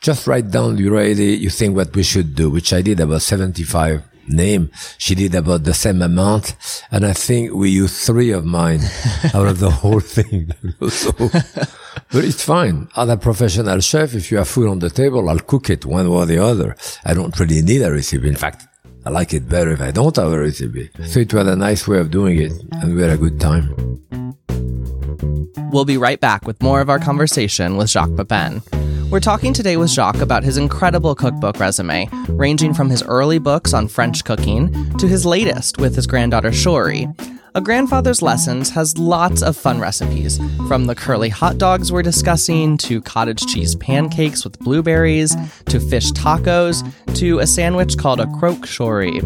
just 0.00 0.26
write 0.26 0.50
down 0.50 0.78
you 0.78 0.92
ready, 0.92 1.36
you 1.36 1.50
think 1.50 1.76
what 1.76 1.94
we 1.94 2.02
should 2.02 2.34
do, 2.34 2.50
which 2.50 2.72
I 2.72 2.82
did 2.82 2.98
about 2.98 3.22
75 3.22 4.02
name. 4.32 4.70
She 4.98 5.14
did 5.14 5.34
about 5.34 5.64
the 5.64 5.74
same 5.74 6.02
amount. 6.02 6.56
And 6.90 7.04
I 7.06 7.12
think 7.12 7.52
we 7.52 7.70
used 7.70 7.96
three 8.06 8.30
of 8.30 8.44
mine 8.44 8.80
out 9.34 9.46
of 9.46 9.58
the 9.58 9.70
whole 9.70 10.00
thing. 10.00 10.52
so, 10.88 11.12
but 11.12 12.24
it's 12.24 12.44
fine. 12.44 12.88
Other 12.96 13.16
professional 13.16 13.80
chef, 13.80 14.14
if 14.14 14.30
you 14.30 14.38
have 14.38 14.48
food 14.48 14.68
on 14.68 14.78
the 14.78 14.90
table, 14.90 15.28
I'll 15.28 15.38
cook 15.38 15.70
it 15.70 15.84
one 15.84 16.08
way 16.10 16.16
or 16.16 16.26
the 16.26 16.38
other. 16.38 16.76
I 17.04 17.14
don't 17.14 17.38
really 17.38 17.62
need 17.62 17.82
a 17.82 17.92
recipe. 17.92 18.28
In 18.28 18.36
fact, 18.36 18.66
I 19.04 19.10
like 19.10 19.34
it 19.34 19.48
better 19.48 19.72
if 19.72 19.80
I 19.80 19.90
don't 19.90 20.14
have 20.16 20.32
a 20.32 20.38
recipe. 20.38 20.90
So 21.06 21.20
it 21.20 21.34
was 21.34 21.46
a 21.46 21.56
nice 21.56 21.88
way 21.88 21.98
of 21.98 22.10
doing 22.10 22.38
it 22.38 22.52
and 22.72 22.94
we 22.94 23.02
had 23.02 23.10
a 23.10 23.16
good 23.16 23.40
time. 23.40 23.74
We'll 25.72 25.84
be 25.86 25.96
right 25.96 26.20
back 26.20 26.46
with 26.46 26.62
more 26.62 26.80
of 26.80 26.90
our 26.90 26.98
conversation 26.98 27.76
with 27.76 27.88
Jacques 27.90 28.14
Pepin. 28.16 28.62
We're 29.12 29.20
talking 29.20 29.52
today 29.52 29.76
with 29.76 29.90
Jacques 29.90 30.22
about 30.22 30.42
his 30.42 30.56
incredible 30.56 31.14
cookbook 31.14 31.60
resume, 31.60 32.08
ranging 32.28 32.72
from 32.72 32.88
his 32.88 33.02
early 33.02 33.38
books 33.38 33.74
on 33.74 33.86
French 33.86 34.24
cooking 34.24 34.72
to 34.96 35.06
his 35.06 35.26
latest 35.26 35.76
with 35.76 35.94
his 35.94 36.06
granddaughter 36.06 36.48
Shorey. 36.48 37.14
A 37.54 37.60
Grandfather's 37.60 38.22
Lessons 38.22 38.70
has 38.70 38.96
lots 38.96 39.42
of 39.42 39.58
fun 39.58 39.78
recipes, 39.78 40.40
from 40.66 40.86
the 40.86 40.94
curly 40.94 41.28
hot 41.28 41.58
dogs 41.58 41.92
we're 41.92 42.00
discussing, 42.00 42.78
to 42.78 43.02
cottage 43.02 43.44
cheese 43.44 43.74
pancakes 43.74 44.42
with 44.42 44.58
blueberries, 44.60 45.36
to 45.66 45.78
fish 45.78 46.12
tacos, 46.12 46.82
to 47.16 47.40
a 47.40 47.46
sandwich 47.46 47.98
called 47.98 48.20
a 48.20 48.26
croque 48.38 48.64
Shorey. 48.64 49.20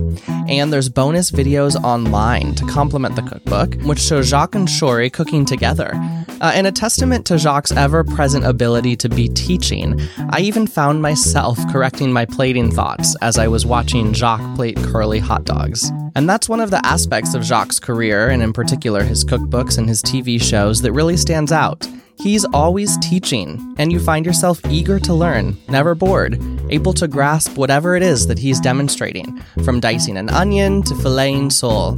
And 0.49 0.73
there's 0.73 0.89
bonus 0.89 1.31
videos 1.31 1.81
online 1.85 2.57
to 2.57 2.67
complement 2.67 3.15
the 3.15 3.23
cookbook, 3.23 3.75
which 3.83 4.01
show 4.01 4.23
Jacques 4.23 4.57
and 4.57 4.69
Shorey 4.69 5.09
cooking 5.09 5.45
together. 5.45 5.93
Uh, 6.41 6.53
and 6.53 6.67
a 6.67 6.73
testament 6.73 7.27
to 7.27 7.39
Jacques' 7.39 7.73
ever 7.77 8.03
present 8.03 8.45
ability 8.45 8.97
to 8.97 9.09
be 9.09 9.29
teaching, 9.29 10.01
I 10.31 10.41
even 10.41 10.67
found 10.67 11.01
myself 11.01 11.59
correcting 11.73 12.12
my 12.12 12.27
plating 12.27 12.73
thoughts 12.73 13.17
as 13.23 13.39
I 13.39 13.47
was 13.49 13.65
watching 13.65 14.12
Jacques 14.12 14.57
plate 14.57 14.77
curly 14.77 15.19
hot 15.19 15.45
dogs. 15.45 15.91
And 16.15 16.29
that's 16.29 16.49
one 16.49 16.61
of 16.61 16.71
the 16.71 16.85
aspects 16.85 17.35
of 17.35 17.45
Jacques' 17.45 17.81
career, 17.81 18.15
and 18.24 18.42
in 18.42 18.52
particular 18.52 19.02
his 19.02 19.24
cookbooks 19.24 19.79
and 19.79 19.88
his 19.88 20.02
TV 20.02 20.40
shows, 20.40 20.83
that 20.83 20.92
really 20.92 21.16
stands 21.16 21.52
out. 21.52 21.87
He's 22.18 22.46
always 22.46 22.96
teaching, 22.98 23.74
and 23.79 23.92
you 23.92 24.00
find 24.00 24.24
yourself 24.24 24.61
eager 24.70 24.98
to 25.00 25.12
learn, 25.12 25.57
never 25.68 25.94
bored, 25.94 26.40
able 26.70 26.94
to 26.94 27.07
grasp 27.07 27.59
whatever 27.59 27.94
it 27.94 28.02
is 28.02 28.26
that 28.29 28.38
he's 28.38 28.59
demonstrating, 28.59 29.38
from 29.64 29.81
dicing 29.81 30.16
an 30.16 30.31
onion 30.31 30.83
to 30.85 30.94
filleting 30.94 31.52
sole. 31.52 31.94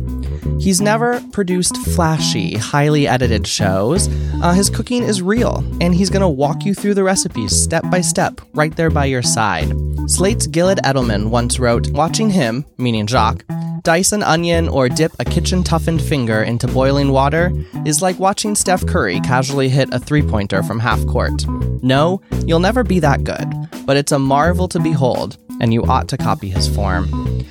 He's 0.60 0.80
never 0.80 1.22
produced 1.30 1.76
flashy, 1.76 2.56
highly 2.56 3.06
edited 3.06 3.46
shows. 3.46 4.08
Uh, 4.42 4.52
his 4.54 4.68
cooking 4.68 5.04
is 5.04 5.22
real, 5.22 5.58
and 5.80 5.94
he's 5.94 6.10
going 6.10 6.22
to 6.22 6.28
walk 6.28 6.64
you 6.64 6.74
through 6.74 6.94
the 6.94 7.04
recipes 7.04 7.56
step 7.56 7.88
by 7.88 8.00
step, 8.00 8.40
right 8.54 8.74
there 8.74 8.90
by 8.90 9.04
your 9.04 9.22
side. 9.22 9.68
Slate's 10.10 10.48
Gilad 10.48 10.78
Edelman 10.80 11.30
once 11.30 11.60
wrote, 11.60 11.90
Watching 11.90 12.30
him, 12.30 12.64
meaning 12.76 13.06
Jacques, 13.06 13.44
dice 13.82 14.12
an 14.12 14.22
onion 14.22 14.68
or 14.68 14.88
dip 14.88 15.12
a 15.18 15.24
kitchen 15.24 15.62
toughened 15.62 16.02
finger 16.02 16.42
into 16.42 16.66
boiling 16.68 17.12
water 17.12 17.52
is 17.84 18.02
like 18.02 18.18
watching 18.18 18.54
Steph 18.54 18.86
Curry 18.86 19.20
casually 19.20 19.68
hit 19.68 19.92
a 19.92 19.98
three 19.98 20.22
pointer 20.22 20.62
from 20.62 20.78
half 20.78 21.04
court. 21.06 21.46
No, 21.82 22.20
you'll 22.46 22.60
never 22.60 22.82
be 22.82 23.00
that 23.00 23.24
good, 23.24 23.48
but 23.86 23.96
it's 23.96 24.12
a 24.12 24.18
marvel 24.18 24.68
to 24.68 24.80
behold, 24.80 25.36
and 25.60 25.72
you 25.72 25.82
ought 25.84 26.08
to 26.08 26.16
copy 26.16 26.48
his 26.48 26.68
form. 26.68 27.08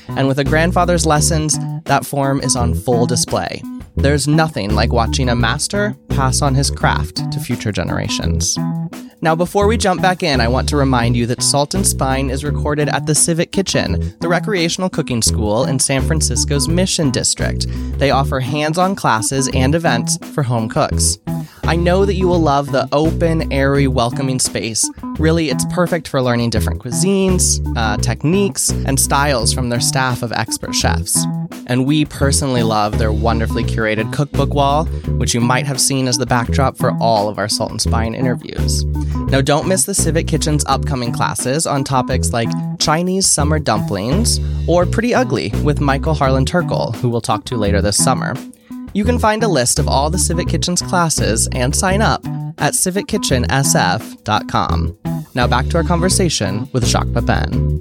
And 0.10 0.28
with 0.28 0.40
a 0.40 0.44
grandfather's 0.44 1.06
lessons, 1.06 1.58
that 1.86 2.06
form 2.06 2.42
is 2.42 2.56
on 2.56 2.74
full 2.74 3.06
display. 3.06 3.62
There's 3.98 4.28
nothing 4.28 4.76
like 4.76 4.94
watching 4.94 5.28
a 5.28 5.36
master 5.36 5.98
pass 6.10 6.44
on 6.44 6.54
his 6.54 6.70
craft 6.70 7.32
to 7.32 7.40
future 7.40 7.72
generations. 7.72 8.56
Now, 9.22 9.36
before 9.36 9.66
we 9.66 9.76
jump 9.76 10.04
back 10.04 10.22
in, 10.22 10.40
I 10.40 10.48
want 10.48 10.70
to 10.70 10.78
remind 10.78 11.18
you 11.18 11.26
that 11.26 11.42
Salt 11.42 11.74
and 11.74 11.86
Spine 11.86 12.30
is 12.30 12.44
recorded 12.44 12.90
at 12.90 13.08
the 13.08 13.16
Civic 13.16 13.52
Kitchen, 13.52 14.16
the 14.20 14.28
recreational 14.28 14.92
cooking 14.92 15.24
school 15.24 15.66
in 15.66 15.80
San 15.80 16.04
Francisco's 16.04 16.68
Mission 16.68 17.10
District. 17.10 17.66
They 17.98 18.12
offer 18.12 18.40
hands 18.40 18.78
on 18.78 18.96
classes 18.96 19.50
and 19.52 19.74
events 19.74 20.18
for 20.36 20.44
home 20.44 20.70
cooks. 20.70 21.18
I 21.64 21.76
know 21.76 22.06
that 22.06 22.14
you 22.14 22.28
will 22.28 22.40
love 22.40 22.72
the 22.72 22.88
open, 22.92 23.52
airy, 23.52 23.88
welcoming 23.88 24.40
space. 24.40 24.90
Really, 25.18 25.50
it's 25.50 25.66
perfect 25.66 26.08
for 26.08 26.22
learning 26.22 26.52
different 26.52 26.82
cuisines, 26.82 27.60
uh, 27.76 27.98
techniques, 27.98 28.70
and 28.70 29.00
styles 29.00 29.52
from 29.52 29.70
their 29.70 29.82
staff 29.82 30.22
of 30.22 30.32
expert 30.32 30.76
chefs. 30.76 31.26
And 31.66 31.86
we 31.86 32.06
personally 32.06 32.64
love 32.64 32.98
their 32.98 33.12
wonderfully 33.12 33.64
curated 33.64 33.87
cookbook 34.12 34.54
wall, 34.54 34.86
which 35.18 35.34
you 35.34 35.42
might 35.42 35.66
have 35.66 35.80
seen 35.80 36.08
as 36.08 36.18
the 36.18 36.26
backdrop 36.26 36.78
for 36.78 36.92
all 37.00 37.30
of 37.30 37.38
our 37.38 37.48
Salt 37.48 37.72
and 37.72 37.82
Spine 37.82 38.14
interviews. 38.14 38.86
Now, 39.30 39.42
don't 39.42 39.68
miss 39.68 39.86
the 39.86 39.94
Civic 39.94 40.28
Kitchen's 40.28 40.66
upcoming 40.66 41.12
classes 41.12 41.66
on 41.66 41.84
topics 41.84 42.34
like 42.34 42.50
Chinese 42.80 43.28
summer 43.28 43.60
dumplings 43.60 44.40
or 44.68 44.86
Pretty 44.86 45.14
Ugly 45.14 45.52
with 45.64 45.82
Michael 45.82 46.14
Harlan 46.14 46.46
Turkell, 46.46 46.96
who 46.96 47.10
we'll 47.10 47.22
talk 47.22 47.46
to 47.46 47.58
later 47.58 47.82
this 47.82 47.98
summer. 47.98 48.36
You 48.98 49.06
can 49.06 49.20
find 49.20 49.44
a 49.44 49.48
list 49.48 49.78
of 49.78 49.88
all 49.88 50.10
the 50.10 50.18
Civic 50.18 50.48
Kitchen's 50.48 50.82
classes 50.82 51.48
and 51.52 51.76
sign 51.76 52.02
up 52.02 52.26
at 52.58 52.74
civickitchensf.com. 52.74 54.98
Now 55.36 55.46
back 55.46 55.68
to 55.68 55.78
our 55.78 55.84
conversation 55.84 56.68
with 56.74 56.88
Jacques 56.88 57.14
Pepin. 57.14 57.78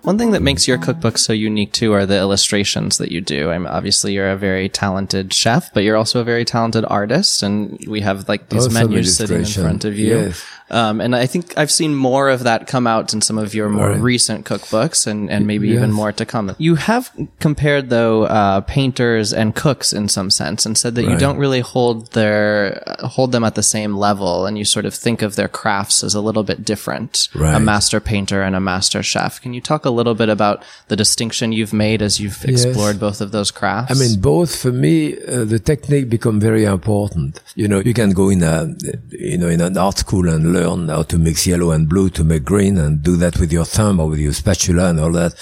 One 0.00 0.16
thing 0.16 0.30
that 0.30 0.40
makes 0.40 0.66
your 0.66 0.78
cookbook 0.78 1.18
so 1.18 1.34
unique 1.34 1.72
too 1.72 1.92
are 1.92 2.06
the 2.06 2.16
illustrations 2.16 2.96
that 2.96 3.12
you 3.12 3.20
do. 3.20 3.50
I'm 3.50 3.66
obviously 3.66 4.14
you're 4.14 4.30
a 4.30 4.36
very 4.36 4.70
talented 4.70 5.34
chef, 5.34 5.74
but 5.74 5.84
you're 5.84 5.98
also 5.98 6.22
a 6.22 6.24
very 6.24 6.46
talented 6.46 6.86
artist, 6.88 7.42
and 7.42 7.78
we 7.86 8.00
have 8.00 8.26
like 8.26 8.48
these 8.48 8.62
oh, 8.62 8.68
Also 8.68 8.88
menus 8.88 9.18
sitting 9.18 9.40
in 9.40 9.44
front 9.44 9.84
of 9.84 9.98
you. 9.98 10.20
Yes. 10.20 10.42
Um, 10.70 11.00
and 11.00 11.14
I 11.16 11.26
think 11.26 11.56
I've 11.58 11.70
seen 11.70 11.94
more 11.94 12.28
of 12.28 12.44
that 12.44 12.66
come 12.66 12.86
out 12.86 13.12
in 13.14 13.20
some 13.20 13.38
of 13.38 13.54
your 13.54 13.68
more 13.68 13.90
Right. 13.90 14.00
recent 14.00 14.44
cookbooks, 14.44 15.06
and, 15.06 15.30
and 15.30 15.46
maybe 15.46 15.68
even 15.70 15.90
more 15.90 16.12
to 16.12 16.24
come. 16.24 16.54
You 16.58 16.74
have 16.76 17.10
compared 17.40 17.90
though 17.90 18.24
uh, 18.24 18.60
painters 18.62 19.32
and 19.32 19.54
cooks 19.54 19.92
in 19.92 20.08
some 20.08 20.30
sense, 20.30 20.66
and 20.66 20.76
said 20.78 20.94
that 20.94 21.04
you 21.04 21.16
don't 21.16 21.38
really 21.38 21.60
hold 21.60 22.12
their 22.12 22.82
hold 23.00 23.32
them 23.32 23.42
at 23.44 23.54
the 23.54 23.62
same 23.62 23.96
level, 23.96 24.46
and 24.46 24.56
you 24.58 24.64
sort 24.64 24.84
of 24.86 24.94
think 24.94 25.22
of 25.22 25.34
their 25.36 25.48
crafts 25.48 26.04
as 26.04 26.14
a 26.14 26.20
little 26.20 26.42
bit 26.44 26.64
different. 26.64 27.28
A 27.56 27.60
master 27.60 28.00
painter 28.00 28.42
and 28.42 28.54
a 28.54 28.60
master 28.60 29.02
chef. 29.02 29.40
Can 29.40 29.54
you 29.54 29.60
talk 29.60 29.84
a 29.84 29.90
little 29.90 30.14
bit 30.14 30.28
about 30.28 30.62
the 30.88 30.96
distinction 30.96 31.52
you've 31.52 31.72
made 31.72 32.02
as 32.02 32.20
you've 32.20 32.44
explored 32.44 33.00
both 33.00 33.20
of 33.20 33.32
those 33.32 33.50
crafts? 33.50 33.90
I 33.90 33.94
mean, 33.98 34.20
both 34.20 34.54
for 34.54 34.70
me, 34.72 35.16
uh, 35.16 35.44
the 35.44 35.58
technique 35.58 36.08
become 36.10 36.38
very 36.38 36.64
important. 36.64 37.40
You 37.56 37.66
know, 37.66 37.80
you 37.80 37.94
can 37.94 38.10
go 38.12 38.28
in 38.28 38.42
a, 38.42 38.68
you 39.10 39.38
know, 39.38 39.48
in 39.48 39.60
an 39.60 39.76
art 39.76 39.98
school 39.98 40.28
and 40.28 40.52
learn 40.52 40.59
how 40.62 41.02
to 41.02 41.18
mix 41.18 41.46
yellow 41.46 41.70
and 41.70 41.88
blue 41.88 42.10
to 42.10 42.24
make 42.24 42.44
green 42.44 42.78
and 42.78 43.02
do 43.02 43.16
that 43.16 43.38
with 43.38 43.52
your 43.52 43.64
thumb 43.64 44.00
or 44.00 44.08
with 44.08 44.18
your 44.18 44.32
spatula 44.32 44.90
and 44.90 45.00
all 45.00 45.12
that 45.12 45.34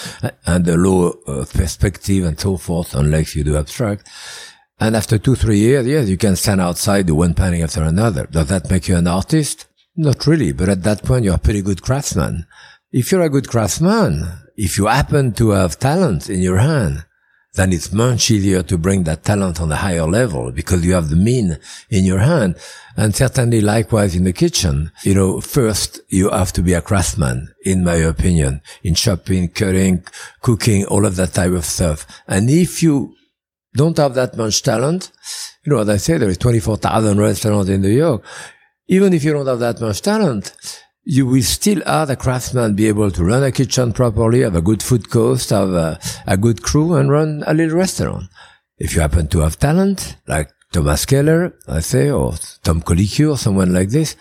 and 0.47 0.65
the 0.65 0.77
low 0.77 1.11
uh, 1.27 1.45
perspective 1.53 2.25
and 2.25 2.39
so 2.39 2.57
forth, 2.57 2.95
unless 2.95 3.35
you 3.35 3.45
do 3.45 3.57
abstract. 3.57 4.09
And 4.81 4.95
after 4.95 5.19
two, 5.19 5.35
three 5.35 5.59
years, 5.59 5.87
yes, 5.87 6.09
you 6.09 6.17
can 6.17 6.37
stand 6.37 6.61
outside, 6.61 7.07
do 7.07 7.17
one 7.17 7.35
painting 7.35 7.63
after 7.63 7.83
another. 7.83 8.27
Does 8.27 8.49
that 8.49 8.71
make 8.71 8.89
you 8.89 8.97
an 8.97 9.09
artist? 9.09 9.67
Not 9.97 10.27
really, 10.27 10.53
but 10.53 10.69
at 10.69 10.85
that 10.85 11.03
point, 11.03 11.25
you're 11.25 11.35
a 11.35 11.39
pretty 11.39 11.63
good 11.63 11.83
craftsman. 11.83 12.47
If 12.93 13.11
you're 13.11 13.23
a 13.23 13.29
good 13.29 13.49
craftsman, 13.49 14.25
if 14.57 14.79
you 14.79 14.87
happen 14.87 15.33
to 15.33 15.51
have 15.51 15.79
talent 15.79 16.31
in 16.31 16.41
your 16.41 16.59
hand, 16.59 17.05
then 17.55 17.73
it's 17.73 17.93
much 17.93 18.31
easier 18.31 18.63
to 18.63 18.79
bring 18.79 19.05
that 19.05 19.25
talent 19.25 19.61
on 19.61 19.73
a 19.73 19.77
higher 19.77 20.07
level 20.07 20.53
because 20.53 20.85
you 20.85 20.93
have 20.93 21.09
the 21.09 21.17
mean 21.17 21.59
in 21.91 22.05
your 22.05 22.21
hand. 22.21 22.57
And 22.97 23.15
certainly 23.15 23.61
likewise 23.61 24.15
in 24.15 24.25
the 24.25 24.33
kitchen, 24.33 24.93
you 25.03 25.15
know, 25.15 25.41
first 25.41 26.01
you 26.09 26.31
have 26.31 26.53
to 26.53 26.63
be 26.63 26.75
a 26.75 26.83
craftsman, 26.83 27.49
in 27.65 27.85
my 27.85 27.95
opinion, 27.95 28.61
in 28.83 28.95
chopping, 28.95 29.49
cutting, 29.49 30.05
cooking, 30.43 30.85
all 30.87 31.07
of 31.07 31.17
that 31.17 31.33
type 31.33 31.53
of 31.53 31.65
stuff. 31.65 32.07
And 32.27 32.51
if 32.51 32.83
you 32.83 33.15
don't 33.75 33.97
have 33.97 34.15
that 34.15 34.37
much 34.37 34.63
talent, 34.63 35.11
you 35.65 35.73
know, 35.73 35.79
as 35.79 35.89
I 35.89 35.97
say, 35.97 36.19
there 36.19 36.29
is 36.29 36.39
24,000 36.39 37.19
restaurants 37.19 37.71
in 37.71 37.83
New 37.83 37.89
York. 37.89 38.25
Even 38.89 39.13
if 39.13 39.25
you 39.25 39.33
don't 39.33 39.47
have 39.47 39.59
that 39.59 39.81
much 39.81 40.01
talent, 40.03 40.53
you 41.11 41.25
will 41.25 41.43
still, 41.43 41.81
have 41.87 42.11
a 42.11 42.17
craftsman, 42.17 42.75
be 42.75 42.87
able 42.87 43.11
to 43.11 43.25
run 43.25 43.43
a 43.43 43.51
kitchen 43.51 43.95
properly, 43.95 44.43
have 44.43 44.55
a 44.55 44.61
good 44.61 44.83
food 44.83 45.09
cost, 45.09 45.49
have 45.49 45.71
a, 45.71 45.99
a 46.27 46.37
good 46.37 46.63
crew, 46.63 46.97
and 46.97 47.11
run 47.11 47.43
a 47.47 47.55
little 47.55 47.79
restaurant. 47.79 48.25
If 48.77 48.95
you 48.95 49.01
happen 49.01 49.27
to 49.29 49.39
have 49.39 49.59
talent, 49.59 50.19
like 50.27 50.51
Thomas 50.71 51.07
Keller, 51.07 51.55
I 51.67 51.81
say, 51.81 52.11
or 52.11 52.35
Tom 52.63 52.83
Colicchio, 52.83 53.31
or 53.31 53.39
someone 53.39 53.73
like 53.73 53.89
this, 53.89 54.17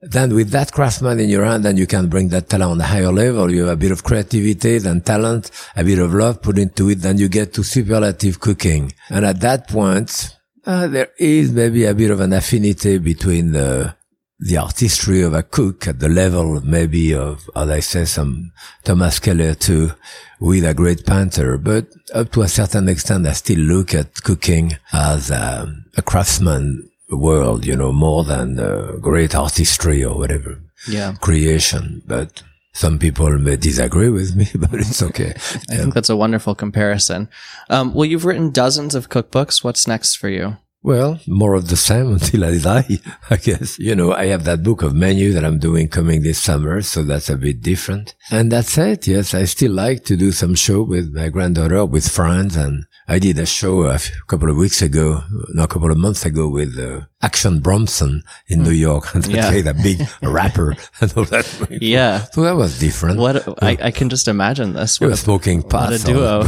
then 0.00 0.34
with 0.34 0.50
that 0.50 0.72
craftsman 0.72 1.20
in 1.20 1.28
your 1.28 1.44
hand, 1.44 1.64
then 1.64 1.76
you 1.76 1.86
can 1.86 2.08
bring 2.08 2.30
that 2.30 2.48
talent 2.48 2.72
on 2.72 2.80
a 2.80 2.84
higher 2.84 3.12
level. 3.12 3.48
You 3.52 3.66
have 3.66 3.74
a 3.74 3.80
bit 3.80 3.92
of 3.92 4.02
creativity, 4.02 4.78
then 4.78 5.02
talent, 5.02 5.52
a 5.76 5.84
bit 5.84 6.00
of 6.00 6.12
love 6.12 6.42
put 6.42 6.58
into 6.58 6.90
it, 6.90 7.02
then 7.02 7.18
you 7.18 7.28
get 7.28 7.54
to 7.54 7.62
superlative 7.62 8.40
cooking. 8.40 8.92
And 9.10 9.24
at 9.24 9.38
that 9.42 9.68
point, 9.68 10.36
uh, 10.64 10.88
there 10.88 11.10
is 11.20 11.52
maybe 11.52 11.84
a 11.84 11.94
bit 11.94 12.10
of 12.10 12.18
an 12.18 12.32
affinity 12.32 12.98
between 12.98 13.52
the 13.52 13.94
the 14.38 14.58
artistry 14.58 15.22
of 15.22 15.32
a 15.32 15.42
cook 15.42 15.88
at 15.88 15.98
the 15.98 16.08
level 16.08 16.60
maybe 16.60 17.14
of, 17.14 17.48
as 17.56 17.70
I 17.70 17.80
say, 17.80 18.04
some 18.04 18.52
Thomas 18.84 19.18
Keller 19.18 19.54
too, 19.54 19.92
with 20.40 20.64
a 20.64 20.74
great 20.74 21.06
painter. 21.06 21.56
But 21.56 21.88
up 22.14 22.32
to 22.32 22.42
a 22.42 22.48
certain 22.48 22.88
extent, 22.88 23.26
I 23.26 23.32
still 23.32 23.58
look 23.60 23.94
at 23.94 24.22
cooking 24.22 24.76
as 24.92 25.30
a, 25.30 25.74
a 25.96 26.02
craftsman 26.02 26.90
world, 27.10 27.64
you 27.64 27.76
know, 27.76 27.92
more 27.92 28.24
than 28.24 28.58
uh, 28.58 28.96
great 29.00 29.34
artistry 29.34 30.04
or 30.04 30.18
whatever 30.18 30.60
yeah. 30.88 31.14
creation. 31.20 32.02
But 32.06 32.42
some 32.72 32.98
people 32.98 33.30
may 33.38 33.56
disagree 33.56 34.10
with 34.10 34.36
me, 34.36 34.48
but 34.54 34.74
it's 34.74 35.02
okay. 35.02 35.32
I 35.70 35.76
think 35.76 35.94
that's 35.94 36.10
a 36.10 36.16
wonderful 36.16 36.54
comparison. 36.54 37.30
Um, 37.70 37.94
well, 37.94 38.04
you've 38.04 38.26
written 38.26 38.50
dozens 38.50 38.94
of 38.94 39.08
cookbooks. 39.08 39.64
What's 39.64 39.86
next 39.86 40.16
for 40.16 40.28
you? 40.28 40.58
Well, 40.82 41.18
more 41.26 41.54
of 41.54 41.68
the 41.68 41.76
same 41.76 42.12
until 42.12 42.44
I 42.44 42.58
die, 42.58 42.98
I 43.30 43.36
guess. 43.36 43.76
You 43.78 43.96
know, 43.96 44.12
I 44.12 44.26
have 44.26 44.44
that 44.44 44.62
book 44.62 44.82
of 44.82 44.94
menu 44.94 45.32
that 45.32 45.44
I'm 45.44 45.58
doing 45.58 45.88
coming 45.88 46.22
this 46.22 46.40
summer, 46.40 46.80
so 46.82 47.02
that's 47.02 47.28
a 47.28 47.36
bit 47.36 47.60
different. 47.60 48.14
And 48.30 48.52
that's 48.52 48.78
it. 48.78 49.06
Yes, 49.08 49.34
I 49.34 49.44
still 49.44 49.72
like 49.72 50.04
to 50.04 50.16
do 50.16 50.30
some 50.30 50.54
show 50.54 50.82
with 50.84 51.12
my 51.12 51.28
granddaughter, 51.28 51.84
with 51.84 52.08
friends, 52.08 52.54
and 52.54 52.84
I 53.08 53.18
did 53.18 53.36
a 53.38 53.46
show 53.46 53.82
a 53.86 53.98
couple 54.28 54.48
of 54.50 54.56
weeks 54.56 54.80
ago, 54.80 55.22
no, 55.54 55.64
a 55.64 55.68
couple 55.68 55.90
of 55.90 55.98
months 55.98 56.24
ago 56.24 56.48
with 56.48 56.78
uh, 56.78 57.00
Action 57.20 57.58
Bronson 57.60 58.22
in 58.46 58.62
New 58.62 58.70
York, 58.70 59.06
and 59.14 59.26
Yeah. 59.26 59.50
played 59.50 59.66
a 59.66 59.74
big 59.74 60.06
rapper 60.22 60.76
and 61.00 61.12
all 61.16 61.24
that. 61.24 61.46
Yeah. 61.80 62.26
So 62.32 62.42
that 62.42 62.54
was 62.56 62.78
different. 62.78 63.18
What 63.18 63.60
I, 63.62 63.76
I 63.80 63.90
can 63.90 64.08
just 64.08 64.28
imagine 64.28 64.74
this. 64.74 65.00
We 65.00 65.06
What 65.06 65.12
were 65.12 65.16
smoking 65.16 65.62
pot. 65.64 65.92
a 65.92 65.98
duo. 65.98 66.44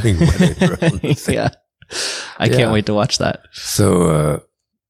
yeah. 1.28 1.48
I 2.38 2.48
can't 2.48 2.72
wait 2.72 2.86
to 2.86 2.94
watch 2.94 3.18
that. 3.18 3.40
So, 3.52 4.02
uh, 4.02 4.38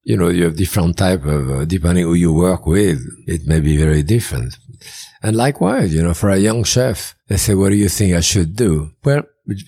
you 0.03 0.17
know, 0.17 0.29
you 0.29 0.45
have 0.45 0.57
different 0.57 0.97
type 0.97 1.25
of, 1.25 1.51
uh, 1.51 1.65
depending 1.65 2.05
who 2.05 2.15
you 2.15 2.33
work 2.33 2.67
with, 2.67 2.99
it 3.27 3.47
may 3.47 3.61
be 3.61 3.77
very 3.77 4.03
different. 4.03 4.57
And 5.23 5.37
likewise, 5.37 5.95
you 5.95 6.03
know, 6.03 6.15
for 6.15 6.31
a 6.31 6.39
young 6.39 6.65
chef, 6.65 7.15
they 7.29 7.37
say, 7.37 7.55
what 7.55 7.71
do 7.71 7.77
you 7.77 7.89
think 7.89 8.15
I 8.15 8.21
should 8.21 8.55
do? 8.55 8.93
Well, 9.05 9.25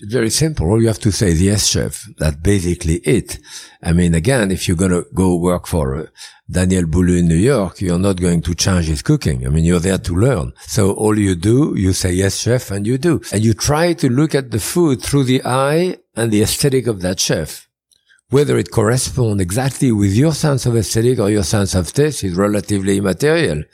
very 0.08 0.30
simple. 0.30 0.66
All 0.66 0.80
you 0.80 0.88
have 0.88 0.98
to 1.00 1.10
say 1.10 1.28
is 1.28 1.42
yes, 1.42 1.66
chef. 1.66 2.06
That's 2.18 2.36
basically 2.36 2.96
it. 2.96 3.38
I 3.82 3.92
mean, 3.92 4.14
again, 4.14 4.50
if 4.50 4.68
you're 4.68 4.76
going 4.76 4.90
to 4.90 5.06
go 5.14 5.36
work 5.36 5.66
for 5.66 5.96
uh, 5.96 6.06
Daniel 6.50 6.84
Boulud 6.84 7.20
in 7.20 7.28
New 7.28 7.34
York, 7.34 7.80
you're 7.80 7.98
not 7.98 8.20
going 8.20 8.42
to 8.42 8.54
change 8.54 8.86
his 8.86 9.02
cooking. 9.02 9.46
I 9.46 9.50
mean, 9.50 9.64
you're 9.64 9.80
there 9.80 9.98
to 9.98 10.14
learn. 10.14 10.52
So 10.66 10.92
all 10.92 11.18
you 11.18 11.34
do, 11.34 11.74
you 11.76 11.92
say 11.92 12.12
yes, 12.12 12.36
chef, 12.36 12.70
and 12.70 12.86
you 12.86 12.98
do. 12.98 13.22
And 13.32 13.42
you 13.42 13.54
try 13.54 13.94
to 13.94 14.08
look 14.10 14.34
at 14.34 14.50
the 14.50 14.60
food 14.60 15.02
through 15.02 15.24
the 15.24 15.42
eye 15.44 15.96
and 16.14 16.30
the 16.30 16.42
aesthetic 16.42 16.86
of 16.86 17.00
that 17.02 17.18
chef 17.18 17.66
whether 18.30 18.56
it 18.56 18.70
corresponds 18.70 19.42
exactly 19.42 19.90
with 19.90 20.12
your 20.12 20.32
sense 20.32 20.64
of 20.64 20.76
aesthetic 20.76 21.18
or 21.18 21.28
your 21.30 21.42
sense 21.42 21.74
of 21.74 21.92
taste 21.92 22.22
is 22.22 22.36
relatively 22.36 22.98
immaterial. 22.98 23.64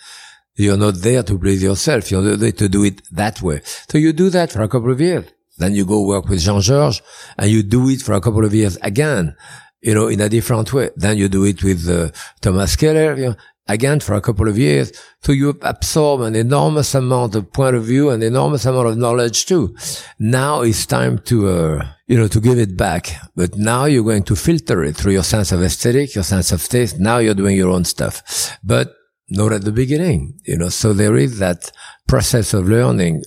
You're 0.54 0.78
not 0.78 0.94
there 0.94 1.22
to 1.22 1.38
please 1.38 1.62
yourself. 1.62 2.10
You're 2.10 2.36
there 2.36 2.52
to 2.52 2.68
do 2.68 2.82
it 2.84 3.02
that 3.12 3.42
way. 3.42 3.60
So 3.90 3.98
you 3.98 4.14
do 4.14 4.30
that 4.30 4.52
for 4.52 4.62
a 4.62 4.68
couple 4.68 4.90
of 4.90 5.00
years. 5.00 5.26
Then 5.58 5.74
you 5.74 5.86
go 5.86 6.06
work 6.06 6.28
with 6.28 6.40
Jean-Georges 6.40 7.02
and 7.38 7.50
you 7.50 7.62
do 7.62 7.88
it 7.88 8.02
for 8.02 8.12
a 8.12 8.20
couple 8.20 8.44
of 8.44 8.54
years 8.54 8.76
again, 8.82 9.34
you 9.80 9.94
know, 9.94 10.08
in 10.08 10.20
a 10.20 10.28
different 10.28 10.72
way. 10.72 10.90
Then 10.96 11.16
you 11.18 11.28
do 11.28 11.44
it 11.44 11.62
with 11.62 11.88
uh, 11.88 12.10
Thomas 12.40 12.76
Keller. 12.76 13.16
You 13.16 13.28
know, 13.30 13.36
again 13.68 14.00
for 14.00 14.14
a 14.14 14.20
couple 14.20 14.48
of 14.48 14.58
years. 14.58 14.92
So 15.22 15.32
you 15.32 15.58
absorb 15.62 16.20
an 16.20 16.36
enormous 16.36 16.94
amount 16.94 17.34
of 17.34 17.52
point 17.52 17.76
of 17.76 17.84
view 17.84 18.10
and 18.10 18.22
enormous 18.22 18.64
amount 18.64 18.88
of 18.88 18.96
knowledge 18.96 19.46
too. 19.46 19.76
Now 20.18 20.62
it's 20.62 20.86
time 20.86 21.18
to, 21.20 21.48
uh, 21.48 21.88
you 22.06 22.16
know, 22.16 22.28
to 22.28 22.40
give 22.40 22.58
it 22.58 22.76
back. 22.76 23.16
But 23.34 23.56
now 23.56 23.86
you're 23.86 24.04
going 24.04 24.24
to 24.24 24.36
filter 24.36 24.84
it 24.84 24.96
through 24.96 25.12
your 25.12 25.24
sense 25.24 25.52
of 25.52 25.62
aesthetic, 25.62 26.14
your 26.14 26.24
sense 26.24 26.52
of 26.52 26.66
taste. 26.68 26.98
Now 26.98 27.18
you're 27.18 27.34
doing 27.34 27.56
your 27.56 27.70
own 27.70 27.84
stuff, 27.84 28.56
but 28.62 28.92
not 29.28 29.52
at 29.52 29.64
the 29.64 29.72
beginning, 29.72 30.38
you 30.44 30.56
know, 30.56 30.68
so 30.68 30.92
there 30.92 31.16
is 31.16 31.40
that 31.40 31.72
process 32.06 32.54
of 32.54 32.68
learning 32.68 33.24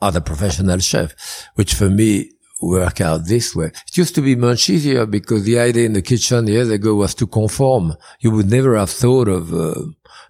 other 0.00 0.20
professional 0.20 0.78
chef, 0.78 1.14
which 1.54 1.74
for 1.74 1.90
me 1.90 2.30
work 2.60 3.00
out 3.00 3.26
this 3.26 3.54
way. 3.54 3.66
It 3.66 3.96
used 3.96 4.14
to 4.14 4.22
be 4.22 4.36
much 4.36 4.70
easier 4.70 5.04
because 5.04 5.44
the 5.44 5.58
idea 5.58 5.86
in 5.86 5.94
the 5.94 6.02
kitchen 6.02 6.46
years 6.46 6.70
ago 6.70 6.94
was 6.94 7.14
to 7.16 7.26
conform. 7.26 7.96
You 8.20 8.30
would 8.30 8.48
never 8.48 8.76
have 8.76 8.90
thought 8.90 9.28
of 9.28 9.52
uh, 9.52 9.74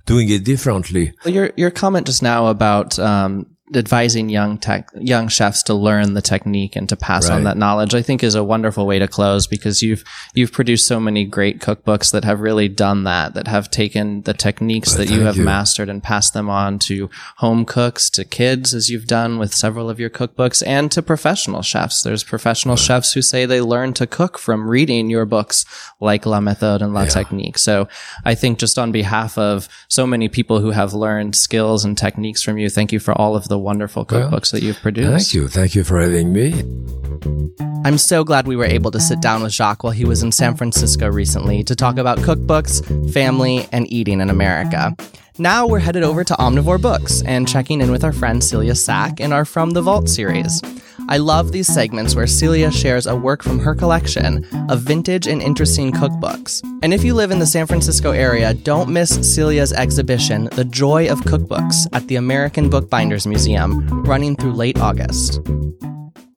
doing 0.07 0.31
it 0.31 0.45
differently. 0.45 1.13
Your 1.27 1.51
your 1.57 1.71
comment 1.71 2.07
just 2.07 2.23
now 2.23 2.47
about 2.47 2.99
um, 2.99 3.47
advising 3.75 4.29
young 4.29 4.59
tech, 4.59 4.89
young 4.95 5.29
chefs 5.29 5.63
to 5.65 5.75
learn 5.75 6.15
the 6.15 6.23
technique 6.23 6.77
and 6.77 6.89
to 6.89 6.97
pass 6.97 7.29
right. 7.29 7.37
on 7.37 7.45
that 7.45 7.57
knowledge, 7.57 7.95
I 7.95 8.03
think 8.03 8.23
is 8.23 8.35
a 8.35 8.45
wonderful 8.45 8.87
way 8.87 8.99
to 8.99 9.09
close 9.09 9.47
because 9.47 9.83
you've, 9.83 10.05
you've 10.35 10.53
produced 10.53 10.87
so 10.87 11.01
many 11.01 11.25
great 11.25 11.61
cookbooks 11.61 12.13
that 12.13 12.25
have 12.25 12.41
really 12.41 12.69
done 12.69 13.05
that, 13.05 13.35
that 13.35 13.47
have 13.47 13.71
taken 13.71 14.23
the 14.23 14.35
techniques 14.35 14.91
well, 14.91 14.99
that 14.99 15.13
you 15.13 15.21
have 15.23 15.37
you. 15.37 15.45
mastered 15.45 15.89
and 15.89 16.03
passed 16.03 16.35
them 16.35 16.51
on 16.51 16.79
to 16.81 17.11
home 17.39 17.65
cooks, 17.65 18.11
to 18.11 18.25
kids, 18.25 18.75
as 18.75 18.91
you've 18.91 19.07
done 19.07 19.39
with 19.39 19.55
several 19.55 19.89
of 19.89 19.99
your 19.99 20.11
cookbooks 20.11 20.63
and 20.67 20.91
to 20.93 21.03
professional 21.03 21.63
chefs. 21.63 22.03
There's 22.03 22.25
professional 22.25 22.75
right. 22.75 22.85
chefs 22.85 23.13
who 23.13 23.23
say 23.23 23.47
they 23.47 23.61
learn 23.61 23.93
to 23.95 24.07
cook 24.07 24.39
from 24.39 24.69
reading 24.69 25.11
your 25.11 25.25
books 25.25 25.65
like 26.01 26.27
La 26.27 26.41
Méthode 26.41 26.83
and 26.83 26.93
La 26.93 27.03
yeah. 27.03 27.09
Technique. 27.09 27.59
So 27.59 27.89
I 28.25 28.35
think 28.35 28.59
just 28.59 28.79
on 28.79 28.93
behalf 28.93 29.39
of 29.39 29.69
so 29.89 30.07
many 30.07 30.29
people 30.29 30.61
who 30.61 30.71
have 30.71 30.93
learned 30.93 31.37
skills 31.37 31.85
and 31.85 31.97
techniques 31.97 32.43
from 32.43 32.59
you, 32.59 32.69
thank 32.69 32.93
you 32.93 32.99
for 32.99 33.13
all 33.13 33.37
of 33.37 33.49
the 33.49 33.62
wonderful 33.63 34.05
cookbooks 34.05 34.53
well, 34.53 34.61
that 34.61 34.63
you've 34.63 34.81
produced. 34.81 35.33
Thank 35.33 35.35
you. 35.35 35.49
Thank 35.49 35.75
you 35.75 35.85
for 35.85 36.01
having 36.01 36.33
me. 36.33 36.63
I'm 37.85 37.99
so 37.99 38.23
glad 38.23 38.47
we 38.47 38.57
were 38.57 38.65
able 38.65 38.91
to 38.93 39.01
sit 39.01 39.21
down 39.21 39.43
with 39.43 39.53
Jacques 39.53 39.83
while 39.83 39.93
he 39.93 40.05
was 40.05 40.23
in 40.23 40.31
San 40.31 40.57
Francisco 40.57 41.11
recently 41.11 41.65
to 41.65 41.75
talk 41.75 41.99
about 41.99 42.19
cookbooks, 42.19 43.13
family, 43.13 43.67
and 43.73 43.91
eating 43.93 44.21
in 44.21 44.31
America. 44.31 44.95
Now 45.39 45.67
we're 45.67 45.81
headed 45.81 46.03
over 46.03 46.23
to 46.25 46.35
Omnivore 46.35 46.81
Books 46.81 47.23
and 47.23 47.49
checking 47.49 47.81
in 47.81 47.91
with 47.91 48.05
our 48.05 48.13
friend 48.13 48.45
Celia 48.45 48.75
Sack 48.75 49.19
in 49.19 49.33
our 49.33 49.45
From 49.45 49.71
the 49.71 49.83
Vault 49.83 50.09
series. 50.09 50.61
I 51.13 51.19
love 51.19 51.53
these 51.53 51.67
segments 51.67 52.17
where 52.17 52.27
Celia 52.27 52.73
shares 52.73 53.07
a 53.07 53.15
work 53.15 53.43
from 53.43 53.59
her 53.59 53.75
collection 53.75 54.47
of 54.71 54.81
vintage 54.81 55.27
and 55.27 55.43
interesting 55.43 55.93
cookbooks. 55.93 56.63
And 56.83 56.95
if 56.95 57.05
you 57.05 57.13
live 57.13 57.31
in 57.31 57.39
the 57.39 57.45
San 57.45 57.67
Francisco 57.67 58.13
area, 58.13 58.55
don't 58.55 58.89
miss 58.89 59.11
Celia's 59.35 59.75
exhibition, 59.75 60.49
The 60.53 60.65
Joy 60.65 61.11
of 61.11 61.21
Cookbooks, 61.21 61.87
at 61.93 62.09
the 62.09 62.17
American 62.17 62.71
Bookbinders 62.71 63.27
Museum, 63.27 63.87
running 64.05 64.37
through 64.37 64.55
late 64.55 64.79
August. 64.79 65.43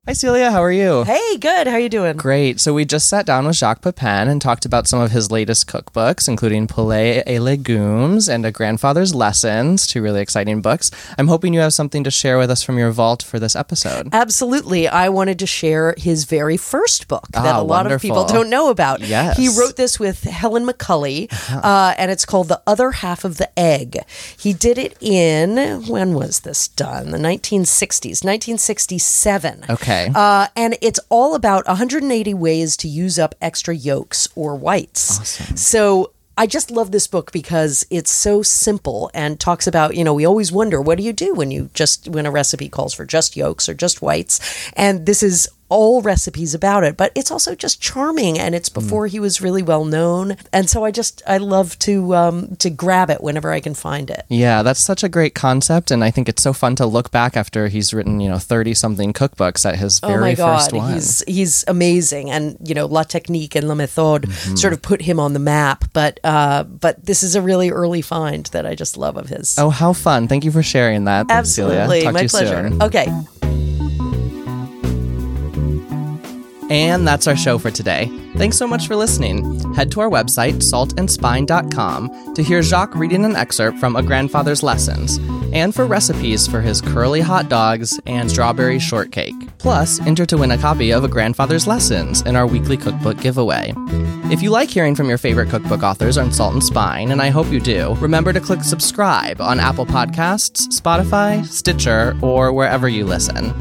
Hi, 0.07 0.13
Celia. 0.13 0.51
How 0.51 0.61
are 0.63 0.71
you? 0.71 1.03
Hey, 1.03 1.37
good. 1.37 1.65
How 1.65 1.73
are 1.73 1.79
you 1.79 1.89
doing? 1.89 2.15
Great. 2.15 2.59
So 2.59 2.75
we 2.75 2.85
just 2.85 3.09
sat 3.09 3.25
down 3.25 3.47
with 3.47 3.55
Jacques 3.55 3.81
Pepin 3.81 4.27
and 4.27 4.39
talked 4.39 4.63
about 4.63 4.85
some 4.85 5.01
of 5.01 5.09
his 5.09 5.31
latest 5.31 5.65
cookbooks, 5.65 6.27
including 6.27 6.67
Poulet 6.67 7.23
et 7.25 7.39
Légumes 7.39 8.29
and 8.31 8.45
A 8.45 8.51
Grandfather's 8.51 9.15
Lessons, 9.15 9.87
two 9.87 10.03
really 10.03 10.21
exciting 10.21 10.61
books. 10.61 10.91
I'm 11.17 11.27
hoping 11.27 11.55
you 11.55 11.59
have 11.61 11.73
something 11.73 12.03
to 12.03 12.11
share 12.11 12.37
with 12.37 12.51
us 12.51 12.61
from 12.61 12.77
your 12.77 12.91
vault 12.91 13.23
for 13.23 13.39
this 13.39 13.55
episode. 13.55 14.09
Absolutely. 14.13 14.87
I 14.87 15.09
wanted 15.09 15.39
to 15.39 15.47
share 15.47 15.95
his 15.97 16.25
very 16.25 16.55
first 16.55 17.07
book 17.07 17.27
that 17.31 17.55
ah, 17.55 17.59
a 17.59 17.63
lot 17.63 17.85
wonderful. 17.85 17.95
of 17.95 18.01
people 18.01 18.25
don't 18.25 18.51
know 18.51 18.69
about. 18.69 19.01
Yes. 19.01 19.37
He 19.37 19.49
wrote 19.49 19.75
this 19.75 19.99
with 19.99 20.21
Helen 20.25 20.67
McCully, 20.67 21.33
uh-huh. 21.33 21.61
uh, 21.63 21.95
and 21.97 22.11
it's 22.11 22.27
called 22.27 22.49
The 22.49 22.61
Other 22.67 22.91
Half 22.91 23.25
of 23.25 23.37
the 23.37 23.49
Egg. 23.57 23.97
He 24.37 24.53
did 24.53 24.77
it 24.77 25.01
in, 25.01 25.87
when 25.87 26.13
was 26.13 26.41
this 26.41 26.67
done? 26.67 27.09
The 27.09 27.17
1960s, 27.17 28.23
1967. 28.23 29.65
Okay. 29.67 29.94
Okay. 29.95 30.11
Uh, 30.13 30.47
and 30.55 30.77
it's 30.81 30.99
all 31.09 31.35
about 31.35 31.65
180 31.67 32.33
ways 32.33 32.77
to 32.77 32.87
use 32.87 33.19
up 33.19 33.35
extra 33.41 33.75
yolks 33.75 34.27
or 34.35 34.55
whites. 34.55 35.19
Awesome. 35.19 35.57
So 35.57 36.11
I 36.37 36.47
just 36.47 36.69
love 36.69 36.91
this 36.91 37.07
book 37.07 37.31
because 37.31 37.85
it's 37.89 38.11
so 38.11 38.41
simple 38.41 39.09
and 39.13 39.39
talks 39.39 39.67
about, 39.67 39.95
you 39.95 40.03
know, 40.03 40.13
we 40.13 40.25
always 40.25 40.51
wonder 40.51 40.81
what 40.81 40.97
do 40.97 41.03
you 41.03 41.13
do 41.13 41.33
when 41.33 41.49
you 41.49 41.69
just 41.73 42.09
when 42.09 42.25
a 42.25 42.31
recipe 42.31 42.67
calls 42.67 42.93
for 42.93 43.05
just 43.05 43.37
yolks 43.37 43.69
or 43.69 43.73
just 43.73 44.01
whites? 44.01 44.69
And 44.73 45.05
this 45.05 45.23
is 45.23 45.47
all 45.69 46.01
recipes 46.01 46.53
about 46.53 46.83
it, 46.83 46.95
but 46.95 47.11
it's 47.15 47.31
also 47.31 47.55
just 47.55 47.81
charming 47.81 48.37
and 48.37 48.53
it's 48.53 48.69
before 48.69 49.07
mm. 49.07 49.09
he 49.09 49.19
was 49.19 49.41
really 49.41 49.63
well 49.63 49.83
known. 49.85 50.37
And 50.53 50.69
so 50.69 50.85
I 50.85 50.91
just 50.91 51.21
I 51.27 51.37
love 51.37 51.77
to 51.79 52.15
um, 52.15 52.55
to 52.57 52.69
grab 52.69 53.09
it 53.09 53.21
whenever 53.21 53.51
I 53.51 53.59
can 53.59 53.73
find 53.73 54.09
it. 54.09 54.25
Yeah, 54.29 54.63
that's 54.63 54.79
such 54.79 55.03
a 55.03 55.09
great 55.09 55.33
concept 55.33 55.91
and 55.91 56.03
I 56.03 56.11
think 56.11 56.29
it's 56.29 56.41
so 56.41 56.53
fun 56.53 56.75
to 56.77 56.85
look 56.85 57.11
back 57.11 57.35
after 57.35 57.67
he's 57.67 57.93
written, 57.93 58.19
you 58.19 58.29
know, 58.29 58.37
30 58.37 58.73
something 58.73 59.13
cookbooks 59.13 59.65
at 59.65 59.77
his 59.77 59.99
very 59.99 60.15
oh 60.15 60.21
my 60.21 60.33
God. 60.35 60.57
first 60.57 60.73
one. 60.73 60.93
He's 60.93 61.23
he's 61.27 61.65
amazing 61.67 62.29
and 62.29 62.57
you 62.63 62.75
know, 62.75 62.85
La 62.85 63.03
Technique 63.03 63.55
and 63.55 63.67
La 63.67 63.75
Méthode 63.75 64.25
mm-hmm. 64.25 64.55
sort 64.55 64.73
of 64.73 64.81
put 64.81 65.01
him 65.01 65.19
on 65.19 65.33
the 65.33 65.39
map, 65.39 65.85
but 65.93 66.19
uh, 66.23 66.63
but 66.63 67.03
this 67.05 67.23
is 67.23 67.35
a 67.35 67.41
really 67.41 67.71
early 67.71 68.01
find 68.01 68.45
that 68.47 68.65
I 68.65 68.75
just 68.75 68.97
love 68.97 69.17
of 69.17 69.29
his. 69.29 69.57
Oh, 69.57 69.69
how 69.69 69.93
fun. 69.93 70.27
Thank 70.27 70.45
you 70.45 70.51
for 70.51 70.63
sharing 70.63 71.05
that. 71.05 71.27
Absolutely. 71.29 72.05
My 72.11 72.27
pleasure. 72.27 72.69
Soon. 72.69 72.81
Okay. 72.81 73.07
And 76.69 77.07
that's 77.07 77.27
our 77.27 77.35
show 77.35 77.57
for 77.57 77.69
today. 77.69 78.11
Thanks 78.35 78.57
so 78.57 78.67
much 78.67 78.87
for 78.87 78.95
listening. 78.95 79.73
Head 79.75 79.91
to 79.91 80.01
our 80.01 80.09
website, 80.09 80.55
saltandspine.com, 80.55 82.33
to 82.33 82.43
hear 82.43 82.63
Jacques 82.63 82.95
reading 82.95 83.23
an 83.23 83.35
excerpt 83.35 83.77
from 83.77 83.95
A 83.95 84.01
Grandfather's 84.01 84.63
Lessons, 84.63 85.17
and 85.53 85.75
for 85.75 85.85
recipes 85.85 86.47
for 86.47 86.61
his 86.61 86.81
curly 86.81 87.21
hot 87.21 87.49
dogs 87.49 87.99
and 88.07 88.31
strawberry 88.31 88.79
shortcake. 88.79 89.44
Plus, 89.57 89.99
enter 90.01 90.25
to 90.25 90.37
win 90.37 90.51
a 90.51 90.57
copy 90.57 90.91
of 90.91 91.03
A 91.03 91.07
Grandfather's 91.07 91.67
Lessons 91.67 92.21
in 92.21 92.35
our 92.35 92.45
weekly 92.45 92.77
cookbook 92.77 93.19
giveaway. 93.19 93.73
If 94.31 94.41
you 94.41 94.49
like 94.49 94.69
hearing 94.69 94.95
from 94.95 95.07
your 95.07 95.17
favorite 95.17 95.49
cookbook 95.49 95.83
authors 95.83 96.17
on 96.17 96.31
Salt 96.31 96.53
and 96.53 96.63
Spine, 96.63 97.11
and 97.11 97.21
I 97.21 97.29
hope 97.29 97.51
you 97.51 97.59
do, 97.59 97.93
remember 97.95 98.33
to 98.33 98.39
click 98.39 98.63
subscribe 98.63 99.39
on 99.39 99.59
Apple 99.59 99.85
Podcasts, 99.85 100.67
Spotify, 100.67 101.45
Stitcher, 101.45 102.17
or 102.21 102.51
wherever 102.51 102.89
you 102.89 103.05
listen. 103.05 103.51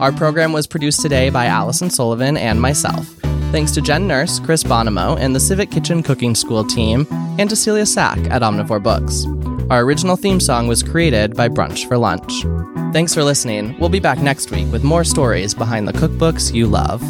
Our 0.00 0.12
program 0.12 0.52
was 0.52 0.66
produced 0.66 1.00
today 1.00 1.30
by 1.30 1.46
Allison 1.46 1.90
Sullivan 1.90 2.36
and 2.36 2.60
myself. 2.60 3.06
Thanks 3.50 3.72
to 3.72 3.80
Jen 3.80 4.06
Nurse, 4.06 4.40
Chris 4.40 4.62
Bonomo, 4.62 5.18
and 5.18 5.34
the 5.34 5.40
Civic 5.40 5.70
Kitchen 5.70 6.02
Cooking 6.02 6.34
School 6.34 6.64
team, 6.64 7.06
and 7.38 7.48
to 7.48 7.56
Celia 7.56 7.86
Sack 7.86 8.18
at 8.30 8.42
Omnivore 8.42 8.82
Books. 8.82 9.24
Our 9.70 9.82
original 9.82 10.16
theme 10.16 10.40
song 10.40 10.66
was 10.66 10.82
created 10.82 11.36
by 11.36 11.50
Brunch 11.50 11.86
for 11.86 11.98
Lunch. 11.98 12.32
Thanks 12.94 13.12
for 13.12 13.22
listening. 13.22 13.78
We'll 13.78 13.90
be 13.90 14.00
back 14.00 14.18
next 14.18 14.50
week 14.50 14.72
with 14.72 14.82
more 14.82 15.04
stories 15.04 15.52
behind 15.52 15.86
the 15.86 15.92
cookbooks 15.92 16.54
you 16.54 16.66
love. 16.66 17.02